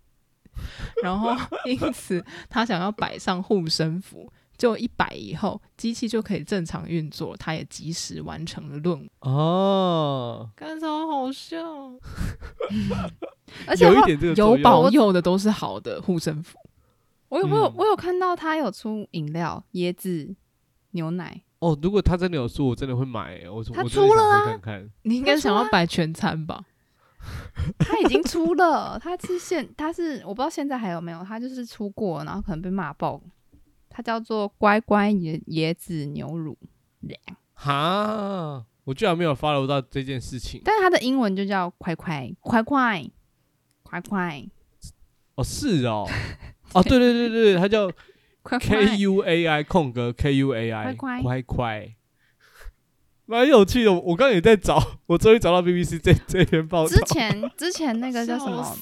[1.01, 4.31] 然后因此他想要摆上护身符。
[4.63, 11.57] 就一百以后，机器就可以正常运作，它也及时完成了论文哦，感觉好好笑，
[13.67, 13.85] 而且
[14.37, 16.57] 有保佑的都是好的护身符。
[17.27, 20.33] 我有我有我有看到他有出饮料椰子
[20.91, 23.41] 牛奶哦，如果他真的有出，我真的会买。
[23.49, 26.63] 我他出了啊，看看你应该想要摆全餐吧？
[27.77, 33.19] 他已经出了，他是现他是我不知道现在还有没有，他就是出过，然后可能被骂爆。
[33.95, 36.57] 它叫做乖乖椰椰子牛乳，
[37.53, 40.59] 哈，我居然没有 follow 到这件事情。
[40.65, 43.05] 但是它的英文就叫快快快快
[43.83, 44.43] 快快。
[45.35, 46.09] 哦，是哦，
[46.73, 47.87] 哦，对对对对，它叫
[48.43, 51.95] K U A I 空格 K U A I 快快快。
[53.25, 56.89] 蛮有趣的，我刚刚也在找，我终于找到 BBC 这这篇报道。
[56.89, 58.77] 之前之前那个叫什么？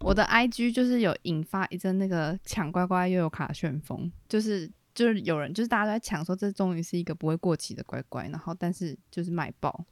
[0.00, 9.84] 我的 IG 就是有引发一阵那个抢乖乖又有卡旋风，就是就是有人就是大家都在抢说这终于是一个不会过期的乖乖，然后但是就是卖爆。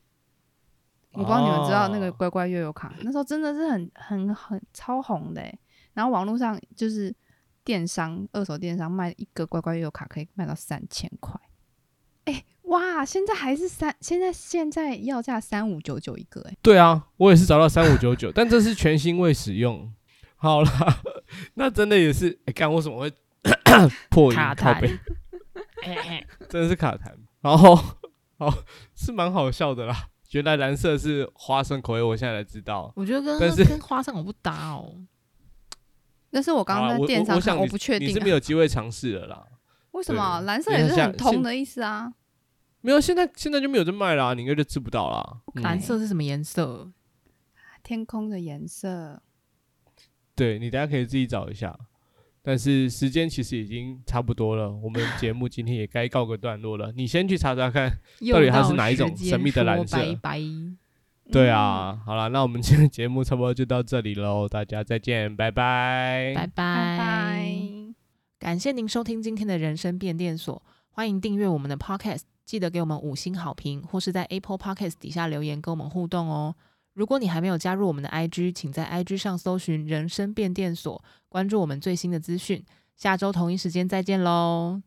[1.13, 5.43] 我不知道你们知道那个乖乖又有卡，哦、那时候真的是很很很超红的，
[5.95, 7.13] 然后网络上就是
[7.65, 11.41] 电商二手电商卖一个乖乖又有卡可以卖到三千块。
[12.27, 13.05] 哎，哇！
[13.05, 16.57] 现在还是三，现在现在要价三五九九一个，哎。
[16.63, 19.93] 对啊，我也是找到三五九九， 但这是全新未使用。
[20.37, 20.71] 好了，
[21.55, 23.13] 那真的也是， 哎，干为什么会
[24.09, 24.81] 破音卡痰？
[26.49, 27.13] 真的是卡痰。
[27.41, 27.79] 然后，
[28.39, 28.53] 哦，
[28.95, 30.09] 是蛮好笑的啦。
[30.31, 32.93] 原来蓝色是花生口味，我现在才知道。
[32.95, 34.95] 我觉得跟但是跟花生我不搭哦。
[36.31, 39.45] 但是我刚刚在电商上，我不确定，你是没有机会尝试了啦。
[39.91, 42.13] 为什么蓝色也是很通的意思啊？
[42.83, 45.41] 没有，现在现在就没有在卖啦，你应该就吃不到啦。
[45.63, 46.91] 蓝色是什么颜色？
[47.83, 49.23] 天空的颜色。
[50.35, 51.79] 对，你大家可以自己找一下。
[52.43, 56.91] 但是时间其实已经差不多了，我们节目今天也该告个段落了。
[56.97, 57.91] 你先去查查看，
[58.33, 59.99] 到底它是哪一种神秘的蓝色？
[59.99, 60.41] 拜拜。
[61.31, 67.55] 对啊，好了，那我们今天节目差不多就到这里喽，大家再见，拜拜，拜拜。
[68.39, 70.61] 感谢您收听今天的人生变电所，
[70.91, 76.53] 欢迎订阅我们的 Podcast，记得给我们五星好评，或是在 Apple Podcast 底下留言跟我们互动哦。
[76.95, 82.65] 如果你还没有加入我们的 IG，请在 IG 上搜寻“人生变电所”，关注我们最新的资讯。
[82.97, 84.83] 下周同一时间再见喽！